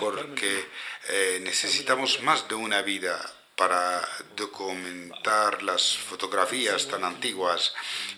porque 0.00 0.68
eh, 1.08 1.38
necesitamos 1.42 2.20
más 2.22 2.48
de 2.48 2.56
una 2.56 2.82
vida 2.82 3.24
para 3.56 4.06
documentar 4.36 5.62
las 5.62 5.96
fotografías 5.96 6.88
tan 6.88 7.04
antiguas 7.04 7.72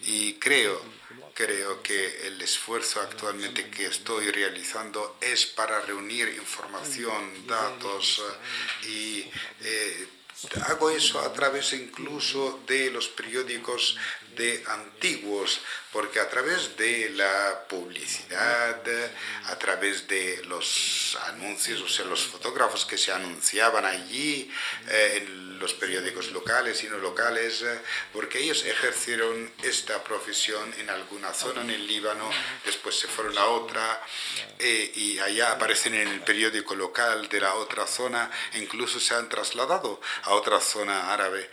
y 0.04 0.34
creo 0.34 0.96
creo 1.36 1.82
que 1.82 2.26
el 2.26 2.40
esfuerzo 2.40 2.98
actualmente 3.02 3.68
que 3.68 3.84
estoy 3.84 4.30
realizando 4.30 5.18
es 5.20 5.44
para 5.44 5.82
reunir 5.82 6.28
información, 6.28 7.46
datos 7.46 8.22
y 8.88 9.20
eh, 9.60 10.08
hago 10.68 10.88
eso 10.88 11.20
a 11.20 11.32
través 11.34 11.74
incluso 11.74 12.60
de 12.66 12.90
los 12.90 13.08
periódicos 13.08 13.98
de 14.34 14.64
antiguos, 14.66 15.60
porque 15.96 16.20
a 16.20 16.28
través 16.28 16.76
de 16.76 17.08
la 17.16 17.64
publicidad, 17.70 18.82
a 19.46 19.58
través 19.58 20.06
de 20.06 20.42
los 20.44 21.16
anuncios, 21.28 21.80
o 21.80 21.88
sea, 21.88 22.04
los 22.04 22.26
fotógrafos 22.26 22.84
que 22.84 22.98
se 22.98 23.12
anunciaban 23.12 23.86
allí 23.86 24.52
eh, 24.90 25.22
en 25.22 25.58
los 25.58 25.72
periódicos 25.72 26.32
locales 26.32 26.84
y 26.84 26.88
no 26.88 26.98
locales, 26.98 27.62
eh, 27.62 27.78
porque 28.12 28.40
ellos 28.40 28.62
ejercieron 28.66 29.50
esta 29.62 30.04
profesión 30.04 30.70
en 30.80 30.90
alguna 30.90 31.32
zona 31.32 31.62
en 31.62 31.70
el 31.70 31.86
Líbano, 31.86 32.28
después 32.66 32.98
se 32.98 33.08
fueron 33.08 33.38
a 33.38 33.46
otra 33.46 34.02
eh, 34.58 34.92
y 34.94 35.18
allá 35.20 35.52
aparecen 35.52 35.94
en 35.94 36.08
el 36.08 36.20
periódico 36.20 36.74
local 36.74 37.26
de 37.30 37.40
la 37.40 37.54
otra 37.54 37.86
zona 37.86 38.30
incluso 38.56 39.00
se 39.00 39.14
han 39.14 39.30
trasladado 39.30 39.98
a 40.24 40.34
otra 40.34 40.60
zona 40.60 41.14
árabe, 41.14 41.48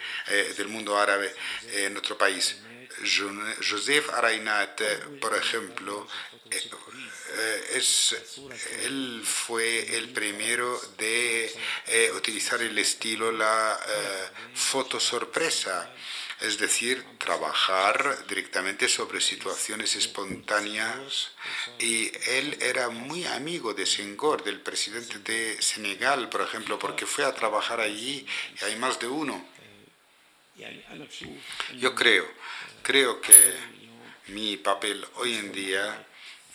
del 0.58 0.68
mundo 0.68 1.00
árabe 1.00 1.34
en 1.72 1.96
otro 1.96 2.18
país. 2.18 2.58
Joseph 3.62 4.10
Arainat, 4.14 4.82
por 5.20 5.36
ejemplo, 5.36 6.08
eh, 6.54 6.70
eh, 7.36 7.64
es, 7.76 8.16
él 8.84 9.22
fue 9.26 9.98
el 9.98 10.10
primero 10.10 10.80
de 10.98 11.52
eh, 11.88 12.12
utilizar 12.16 12.62
el 12.62 12.78
estilo 12.78 13.32
la 13.32 13.80
foto 14.54 15.00
sorpresa, 15.00 15.92
es 16.42 16.58
decir, 16.60 17.04
trabajar 17.18 18.26
directamente 18.28 18.88
sobre 18.88 19.22
situaciones 19.22 19.96
espontáneas. 19.96 21.32
Y 21.80 22.12
él 22.30 22.58
era 22.62 22.90
muy 22.90 23.26
amigo 23.26 23.74
de 23.74 23.86
Senghor, 23.86 24.44
del 24.44 24.62
presidente 24.62 25.20
de 25.20 25.62
Senegal, 25.62 26.30
por 26.30 26.42
ejemplo, 26.42 26.78
porque 26.78 27.06
fue 27.06 27.26
a 27.26 27.34
trabajar 27.34 27.80
allí 27.80 28.26
y 28.62 28.66
hay 28.66 28.76
más 28.76 29.00
de 29.00 29.08
uno. 29.08 29.44
Yo 31.80 31.96
creo 31.96 32.28
Creo 32.84 33.22
que 33.22 33.34
mi 34.28 34.58
papel 34.58 35.08
hoy 35.16 35.36
en 35.36 35.54
día 35.54 36.06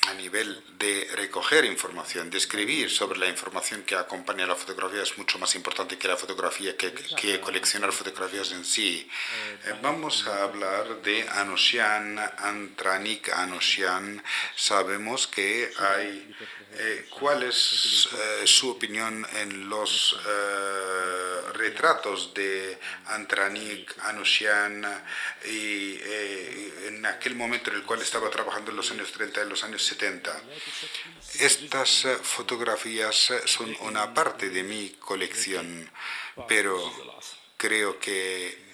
a 0.08 0.14
nivel 0.14 0.62
de 0.78 1.08
recoger 1.16 1.64
información, 1.64 2.28
de 2.30 2.36
escribir 2.36 2.90
sobre 2.90 3.18
la 3.18 3.28
información 3.28 3.82
que 3.82 3.94
acompaña 3.94 4.44
a 4.44 4.48
la 4.48 4.54
fotografía 4.54 5.02
es 5.02 5.16
mucho 5.18 5.38
más 5.38 5.54
importante 5.54 5.98
que 5.98 6.06
la 6.06 6.16
fotografía, 6.16 6.76
que, 6.76 6.92
que 6.92 7.40
coleccionar 7.40 7.92
fotografías 7.92 8.52
en 8.52 8.64
sí. 8.64 9.08
Eh, 9.64 9.74
vamos 9.82 10.26
a 10.26 10.44
hablar 10.44 11.02
de 11.02 11.26
Anosian, 11.30 12.18
Antranik 12.38 13.30
Anosian. 13.30 14.22
Sabemos 14.54 15.26
que 15.26 15.70
hay... 15.78 16.34
Eh, 16.74 17.06
¿Cuál 17.10 17.42
es 17.44 18.08
eh, 18.12 18.46
su 18.46 18.70
opinión 18.70 19.26
en 19.36 19.68
los 19.68 20.16
retratos 21.58 22.32
de 22.34 22.78
Antranik, 23.06 23.94
Anusian 24.04 24.84
y 25.44 25.98
eh, 26.00 26.88
en 26.88 27.04
aquel 27.06 27.34
momento 27.34 27.70
en 27.70 27.76
el 27.76 27.84
cual 27.84 28.00
estaba 28.00 28.30
trabajando 28.30 28.70
en 28.70 28.76
los 28.76 28.90
años 28.90 29.12
30 29.12 29.44
y 29.44 29.48
los 29.48 29.64
años 29.64 29.82
70. 29.82 30.42
Estas 31.40 32.04
eh, 32.04 32.16
fotografías 32.22 33.32
son 33.44 33.74
una 33.80 34.14
parte 34.14 34.48
de 34.50 34.62
mi 34.62 34.90
colección, 34.90 35.90
pero 36.46 36.76
creo 37.56 37.98
que 37.98 38.68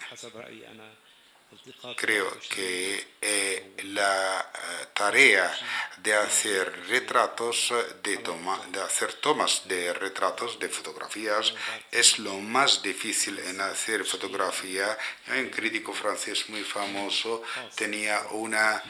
Creo 1.97 2.39
que 2.51 3.07
eh, 3.21 3.75
la 3.85 4.41
eh, 4.41 4.87
tarea 4.93 5.55
de 5.99 6.15
hacer 6.15 6.87
retratos, 6.89 7.73
de, 8.03 8.19
toma, 8.19 8.61
de 8.71 8.81
hacer 8.81 9.15
tomas 9.15 9.67
de 9.67 9.93
retratos, 9.95 10.59
de 10.59 10.69
fotografías, 10.69 11.55
es 11.91 12.19
lo 12.19 12.35
más 12.35 12.83
difícil 12.83 13.39
en 13.39 13.61
hacer 13.61 14.05
fotografía. 14.05 14.97
un 15.29 15.49
crítico 15.49 15.93
francés 15.93 16.49
muy 16.49 16.63
famoso 16.63 17.43
tenía 17.75 18.21
una, 18.33 18.83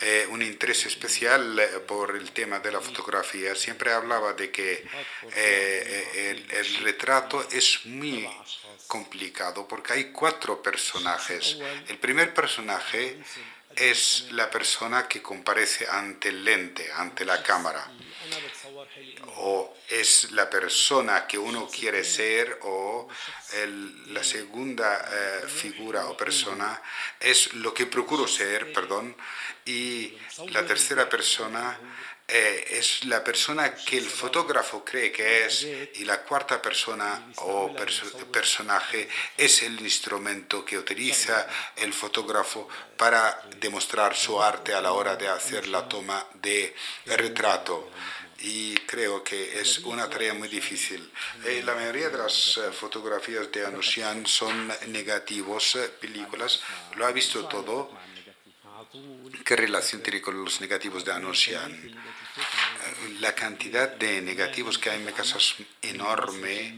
eh, 0.00 0.26
un 0.30 0.42
interés 0.42 0.86
especial 0.86 1.60
por 1.86 2.16
el 2.16 2.30
tema 2.32 2.58
de 2.58 2.72
la 2.72 2.80
fotografía. 2.80 3.54
Siempre 3.54 3.92
hablaba 3.92 4.32
de 4.34 4.50
que 4.50 4.86
el, 5.34 6.76
retrato 6.82 7.46
es 7.50 7.86
muy 7.86 8.28
complicado 8.86 9.68
porque 9.68 9.92
hay 9.92 10.04
cuatro 10.12 10.60
personajes. 10.62 11.58
Primer 12.08 12.32
personaje 12.32 13.18
es 13.76 14.28
la 14.30 14.48
persona 14.48 15.06
que 15.06 15.20
comparece 15.20 15.86
ante 15.86 16.30
el 16.30 16.42
lente, 16.42 16.90
ante 16.90 17.22
la 17.26 17.42
cámara. 17.42 17.86
O 19.36 19.76
es 19.86 20.30
la 20.30 20.48
persona 20.48 21.26
que 21.26 21.36
uno 21.36 21.68
quiere 21.68 22.02
ser 22.04 22.60
o 22.62 23.08
la 24.06 24.24
segunda 24.24 25.06
eh, 25.12 25.46
figura 25.48 26.08
o 26.08 26.16
persona 26.16 26.80
es 27.20 27.52
lo 27.52 27.74
que 27.74 27.84
procuro 27.84 28.26
ser, 28.26 28.72
perdón. 28.72 29.14
Y 29.66 30.16
la 30.48 30.64
tercera 30.64 31.10
persona 31.10 31.78
eh, 32.30 32.64
es 32.72 33.06
la 33.06 33.24
persona 33.24 33.74
que 33.74 33.96
el 33.96 34.04
fotógrafo 34.04 34.84
cree 34.84 35.10
que 35.10 35.46
es 35.46 35.66
y 35.94 36.04
la 36.04 36.22
cuarta 36.24 36.60
persona 36.60 37.32
o 37.36 37.74
personaje 38.30 39.08
es 39.34 39.62
el 39.62 39.80
instrumento 39.80 40.62
que 40.62 40.76
utiliza 40.76 41.46
el 41.76 41.94
fotógrafo 41.94 42.68
para 42.98 43.40
demostrar 43.58 44.14
su 44.14 44.42
arte 44.42 44.74
a 44.74 44.82
la 44.82 44.92
hora 44.92 45.16
de 45.16 45.26
hacer 45.26 45.68
la 45.68 45.88
toma 45.88 46.26
de 46.34 46.74
retrato 47.06 47.90
y 48.40 48.74
creo 48.80 49.24
que 49.24 49.60
es 49.60 49.78
una 49.78 50.08
tarea 50.08 50.34
muy 50.34 50.48
difícil. 50.48 51.10
Eh, 51.46 51.62
la 51.64 51.74
mayoría 51.74 52.10
de 52.10 52.18
las 52.18 52.58
eh, 52.58 52.70
fotografías 52.72 53.50
de 53.50 53.64
Anusian 53.64 54.26
son 54.26 54.70
negativos, 54.88 55.78
películas, 55.98 56.60
lo 56.96 57.06
ha 57.06 57.10
visto 57.10 57.46
todo. 57.46 57.90
¿Qué 59.44 59.56
relación 59.56 60.02
tiene 60.02 60.20
con 60.20 60.44
los 60.44 60.60
negativos 60.60 61.04
de 61.04 61.12
Anusian? 61.12 61.94
la 63.20 63.34
cantidad 63.34 63.88
de 63.88 64.20
negativos 64.22 64.78
que 64.78 64.90
hay 64.90 65.02
en 65.02 65.12
casa 65.12 65.38
es 65.38 65.56
enorme 65.82 66.76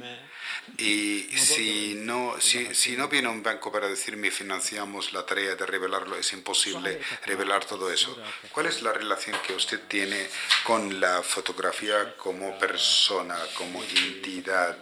y 0.79 1.29
si 1.37 1.94
no, 1.94 2.40
si, 2.40 2.75
si, 2.75 2.96
no 2.96 3.09
viene 3.09 3.29
un 3.29 3.42
banco 3.42 3.70
para 3.70 3.88
decirme 3.88 4.31
financiamos 4.31 5.12
la 5.12 5.27
tarea 5.27 5.55
de 5.55 5.66
revelarlo, 5.66 6.16
es 6.16 6.33
imposible 6.33 7.01
revelar 7.27 7.64
todo 7.64 7.92
eso. 7.92 8.16
¿Cuál 8.53 8.66
es 8.66 8.83
la 8.83 8.92
relación 8.92 9.37
que 9.46 9.53
usted 9.53 9.81
tiene 9.88 10.29
con 10.64 11.01
la 11.01 11.23
fotografía 11.23 12.16
como 12.16 12.59
persona, 12.59 13.37
como 13.55 13.83
entidad, 13.83 14.79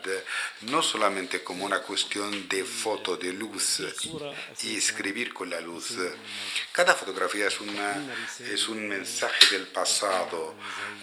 no 0.63 0.83
solamente 0.83 1.43
como 1.43 1.65
una 1.65 1.81
cuestión 1.81 2.49
de 2.49 2.65
foto, 2.65 3.17
de 3.17 3.33
luz 3.33 3.83
y 4.63 4.77
escribir 4.77 5.35
con 5.35 5.51
la 5.51 5.61
luz? 5.61 5.97
Cada 6.73 6.95
fotografía 6.95 7.49
es, 7.49 7.61
una, 7.61 7.97
es 8.41 8.69
un 8.69 8.89
mensaje 8.89 9.59
del 9.59 9.67
pasado 9.69 10.55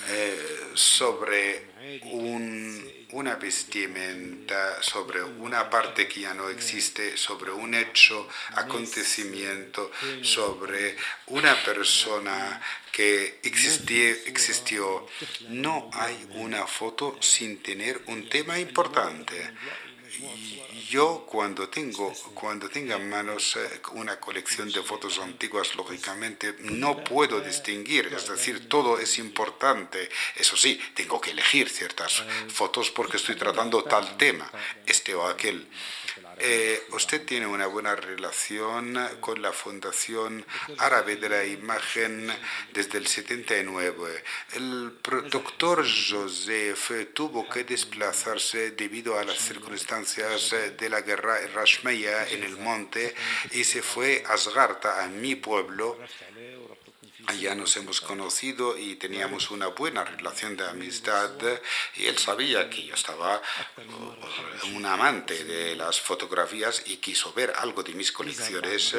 eh, 0.08 0.72
sobre 0.74 2.02
un 2.04 2.95
una 3.16 3.36
vestimenta, 3.36 4.84
sobre 4.84 5.24
una 5.24 5.70
parte 5.70 6.06
que 6.06 6.22
ya 6.22 6.34
no 6.34 6.50
existe, 6.50 7.16
sobre 7.16 7.52
un 7.52 7.74
hecho, 7.74 8.28
acontecimiento, 8.56 9.90
sobre 10.22 10.98
una 11.28 11.56
persona 11.64 12.62
que 12.92 13.40
existió, 13.44 14.10
existió. 14.26 15.08
No 15.48 15.90
hay 15.94 16.28
una 16.32 16.68
foto 16.68 17.16
sin 17.22 17.64
tener 17.64 18.02
un 18.08 18.28
tema 18.28 18.60
importante 18.60 19.54
yo 20.90 21.26
cuando 21.30 21.70
tengo 21.70 22.14
cuando 22.34 22.70
tenga 22.70 22.96
en 22.96 23.10
manos 23.10 23.56
eh, 23.56 23.82
una 23.94 24.20
colección 24.20 24.72
de 24.72 24.82
fotos 24.82 25.20
antiguas 25.20 25.76
lógicamente 25.76 26.56
no 26.60 27.04
puedo 27.04 27.42
distinguir. 27.42 28.08
Es 28.14 28.28
decir 28.28 28.68
todo 28.70 29.00
es 29.00 29.18
importante. 29.18 30.10
Eso 30.36 30.56
sí 30.58 30.80
tengo 30.94 31.20
que 31.20 31.32
elegir 31.32 31.70
ciertas 31.70 32.24
fotos 32.48 32.92
porque 32.92 33.18
estoy 33.18 33.36
tratando 33.36 33.84
tal 33.84 34.18
tema 34.18 34.50
este 34.86 35.16
o 35.16 35.28
aquel 35.28 35.68
Eh, 36.40 36.84
usted 36.92 37.26
tiene 37.26 37.48
una 37.48 37.68
buena 37.68 37.96
relación 37.96 38.98
con 39.20 39.42
la 39.42 39.52
Fundación 39.52 40.46
Árabe 40.78 41.16
de 41.16 41.30
la 41.30 41.46
Imagen 41.46 42.32
desde 42.74 42.98
el 42.98 43.08
79. 43.08 44.24
El 44.54 44.98
doctor 45.30 45.86
Joseph 45.86 47.14
tuvo 47.14 47.50
que 47.50 47.64
desplazarse 47.64 48.72
debido 48.72 49.18
a 49.18 49.24
las 49.24 49.40
circunstancias 49.40 50.56
de 50.78 50.90
la 50.90 51.02
guerra 51.02 51.40
Rashmeya 51.54 52.28
en 52.30 52.44
el 52.44 52.58
monte 52.58 53.16
y 53.52 53.64
se 53.64 53.82
fue 53.82 54.24
a 54.28 54.36
Asgarta, 54.36 55.04
a 55.04 55.08
mi 55.08 55.36
pueblo, 55.36 55.98
Allá 57.28 57.56
nos 57.56 57.76
hemos 57.78 58.02
conocido 58.02 58.78
y 58.78 58.96
teníamos 58.96 59.50
una 59.50 59.68
buena 59.68 60.04
relación 60.04 60.56
de 60.56 60.68
amistad 60.68 61.32
y 61.96 62.06
él 62.06 62.18
sabía 62.20 62.70
que 62.70 62.86
yo 62.86 62.94
estaba 62.94 63.42
uh, 63.78 64.76
un 64.76 64.86
amante 64.86 65.44
de 65.44 65.76
las 65.76 66.00
fotografías 66.00 66.84
y 66.86 66.98
quiso 66.98 67.34
ver 67.34 67.54
algo 67.58 67.82
de 67.82 67.94
mis 67.94 68.12
colecciones 68.12 68.96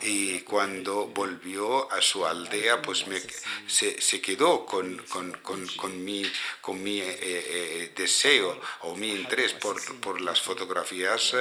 y 0.00 0.40
cuando 0.40 1.08
volvió 1.08 1.92
a 1.92 2.00
su 2.00 2.26
aldea 2.26 2.80
pues 2.80 3.06
me, 3.06 3.20
se, 3.66 4.00
se, 4.00 4.20
quedó 4.20 4.64
con, 4.64 4.96
con, 5.08 5.32
con, 5.42 5.66
con, 5.76 6.04
mi, 6.04 6.22
con 6.62 6.82
mi 6.82 7.00
eh, 7.00 7.18
eh, 7.20 7.92
deseo 7.94 8.58
o 8.80 8.94
mi 8.94 9.10
interés 9.10 9.52
por, 9.52 9.78
por 10.00 10.20
las 10.22 10.40
fotografías 10.40 11.34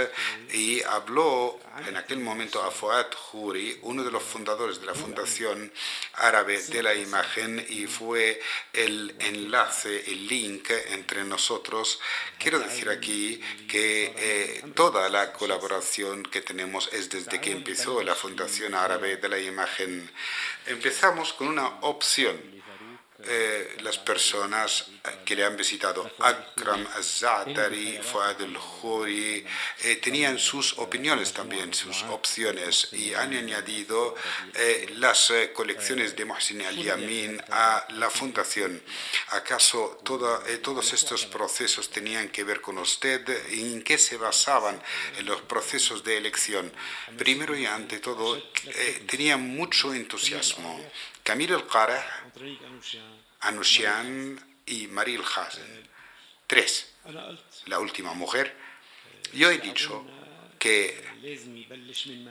y 0.52 0.82
habló 0.84 1.60
en 1.88 1.96
aquel 1.96 2.20
momento 2.20 2.62
a 2.64 2.72
Fuad 2.72 3.08
Juri, 3.16 3.80
uno 3.84 4.04
de 4.04 4.12
los 4.12 4.24
fundadores 4.24 4.80
de 4.82 4.88
la 4.88 4.94
Fundación 4.94 5.72
árabe 6.18 6.62
de 6.62 6.84
la 6.84 6.94
imagen 6.94 7.66
y 7.70 7.86
fue 7.86 8.42
el 8.74 9.16
enlace, 9.20 10.12
el 10.12 10.28
link 10.28 10.70
entre 10.92 11.24
nosotros. 11.24 12.00
Quiero 12.38 12.60
decir 12.60 12.90
aquí 12.90 13.42
que 13.70 14.14
eh, 14.18 14.64
toda 14.76 15.10
la 15.10 15.34
colaboración 15.34 16.24
que 16.24 16.42
tenemos 16.42 16.90
es 16.94 17.10
desde 17.10 17.40
que 17.40 17.52
empezó 17.52 18.02
la 18.04 18.16
Fundación 18.16 18.74
Árabe 18.76 19.18
de 19.18 19.30
la 19.30 19.40
Imagen. 19.40 20.10
Empezamos 20.66 21.34
con 21.34 21.48
una 21.48 21.68
opción 21.82 22.58
eh, 23.30 23.78
las 23.82 23.98
personas 23.98 24.86
que 25.26 25.36
le 25.36 25.44
han 25.44 25.58
visitado, 25.58 26.10
Akram 26.20 26.88
Azatari, 26.96 28.00
Fuad 28.02 28.42
el-Khoury, 28.42 29.46
eh, 29.84 29.96
tenían 29.98 30.40
sus 30.40 30.78
opiniones 30.78 31.34
también, 31.34 31.74
sus 31.74 32.04
opciones, 32.04 32.90
y 32.94 33.14
han 33.14 33.34
añadido 33.34 34.16
eh, 34.56 34.94
las 34.96 35.32
colecciones 35.54 36.16
de 36.16 36.26
Mohsin 36.26 36.62
al-Yamin 36.62 37.42
a 37.50 37.86
la 37.96 38.10
fundación. 38.10 38.82
¿Acaso 39.30 40.00
todos 40.04 40.94
estos 40.94 41.26
procesos 41.26 41.90
tenían 41.90 42.30
que 42.30 42.44
ver 42.44 42.62
con 42.62 42.78
usted? 42.78 43.22
¿En 43.52 43.84
qué 43.84 43.98
se 43.98 44.18
basaban 44.18 44.82
en 45.18 45.26
los 45.26 45.42
procesos 45.42 46.04
de 46.04 46.18
elección? 46.18 46.72
Primero 47.18 47.58
y 47.58 47.66
ante 47.66 48.00
todo, 48.00 48.42
tenía 49.06 49.38
mucho 49.38 49.94
entusiasmo. 49.94 50.80
Camille 51.24 51.56
El-Qarah 51.56 52.28
Anushian 53.42 54.40
y 54.66 54.88
Maril 54.88 55.22
Hazen. 55.22 55.88
Tres, 56.46 56.94
la 57.66 57.80
última 57.80 58.14
mujer. 58.14 58.56
Yo 59.34 59.52
he 59.52 59.58
dicho 59.60 60.06
que 60.58 61.06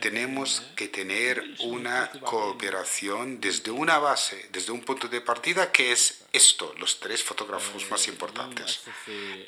tenemos 0.01 0.61
que 0.75 0.87
tener 0.87 1.43
una 1.59 2.09
cooperación 2.21 3.39
desde 3.39 3.71
una 3.71 3.99
base, 3.99 4.49
desde 4.51 4.71
un 4.71 4.81
punto 4.83 5.07
de 5.07 5.21
partida 5.21 5.71
que 5.71 5.91
es 5.91 6.25
esto, 6.33 6.73
los 6.77 6.99
tres 6.99 7.23
fotógrafos 7.23 7.89
más 7.89 8.07
importantes. 8.07 8.81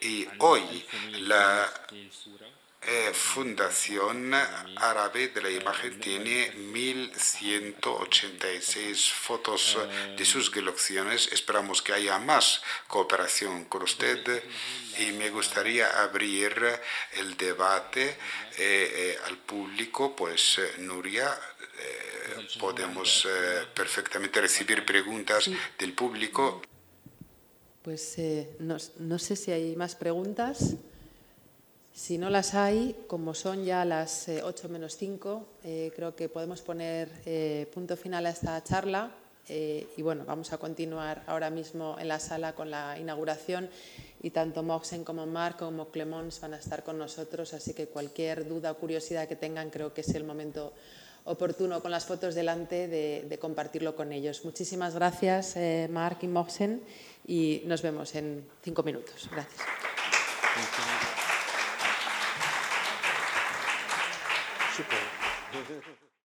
Y 0.02 0.28
hoy 0.40 0.86
la 1.14 1.72
eh, 2.82 3.12
Fundación 3.14 4.34
Árabe 4.78 5.28
de 5.28 5.42
la 5.42 5.50
Imagen 5.50 6.00
tiene 6.00 6.50
1.186 6.54 9.12
fotos 9.12 9.78
de 10.18 10.24
sus 10.24 10.50
colecciones. 10.50 11.28
Esperamos 11.34 11.82
que 11.82 11.92
haya 11.92 12.18
más 12.20 12.62
cooperación 12.88 13.66
con 13.66 13.84
usted 13.84 14.42
y 14.98 15.12
me 15.12 15.30
gustaría 15.30 16.02
abrir 16.02 16.54
el 17.18 17.36
debate 17.36 18.08
eh, 18.08 18.16
eh, 18.58 19.18
al 19.28 19.38
público. 19.40 20.16
Pues, 20.16 20.62
Nuria, 20.78 21.38
podemos 22.60 23.28
perfectamente 23.74 24.40
recibir 24.40 24.86
preguntas 24.86 25.50
del 25.78 25.92
público. 25.94 26.62
Pues 27.82 28.16
no, 28.60 28.78
no 29.00 29.20
sé 29.20 29.36
si 29.36 29.52
hay 29.52 29.76
más 29.76 29.96
preguntas. 29.96 30.78
Si 32.00 32.18
no 32.18 32.30
las 32.30 32.54
hay, 32.54 32.96
como 33.08 33.34
son 33.34 33.66
ya 33.66 33.84
las 33.84 34.30
8 34.30 34.68
eh, 34.68 34.70
menos 34.70 34.96
5, 34.96 35.46
eh, 35.66 35.92
creo 35.94 36.16
que 36.16 36.30
podemos 36.30 36.62
poner 36.62 37.12
eh, 37.26 37.70
punto 37.74 37.98
final 37.98 38.26
a 38.26 38.30
esta 38.30 38.64
charla. 38.64 39.12
y 39.50 40.02
bueno, 40.02 40.24
vamos 40.26 40.54
a 40.54 40.58
continuar 40.58 41.24
ahora 41.28 41.50
mismo 41.50 41.98
en 42.00 42.08
la 42.08 42.20
sala 42.20 42.54
con 42.54 42.72
la 42.72 42.98
inauguración 42.98 43.68
y 44.22 44.30
tanto 44.30 44.64
Moxen 44.64 45.04
como 45.04 45.26
Marc 45.26 45.60
como 45.60 45.90
Clemons 45.90 46.40
van 46.40 46.54
a 46.54 46.58
estar 46.58 46.84
con 46.84 46.98
nosotros, 46.98 47.54
así 47.54 47.74
que 47.74 47.88
cualquier 47.88 48.48
duda 48.48 48.72
o 48.72 48.78
curiosidad 48.78 49.28
que 49.28 49.36
tengan 49.36 49.70
creo 49.70 49.92
que 49.94 50.02
es 50.02 50.16
el 50.16 50.24
momento 50.24 50.72
oportuno 51.26 51.82
con 51.82 51.92
las 51.92 52.06
fotos 52.06 52.34
delante 52.34 52.88
de, 52.88 53.26
de 53.28 53.40
compartirlo 53.40 53.96
con 53.96 54.14
ellos. 54.14 54.46
Muchísimas 54.46 54.94
gracias, 54.96 55.58
Marc 55.90 56.24
y 56.24 56.28
Moxen, 56.28 56.82
y 57.28 57.64
nos 57.66 57.82
vemos 57.82 58.16
en 58.16 58.48
cinco 58.64 58.84
minutos. 58.84 59.28
Gracias. 59.32 59.66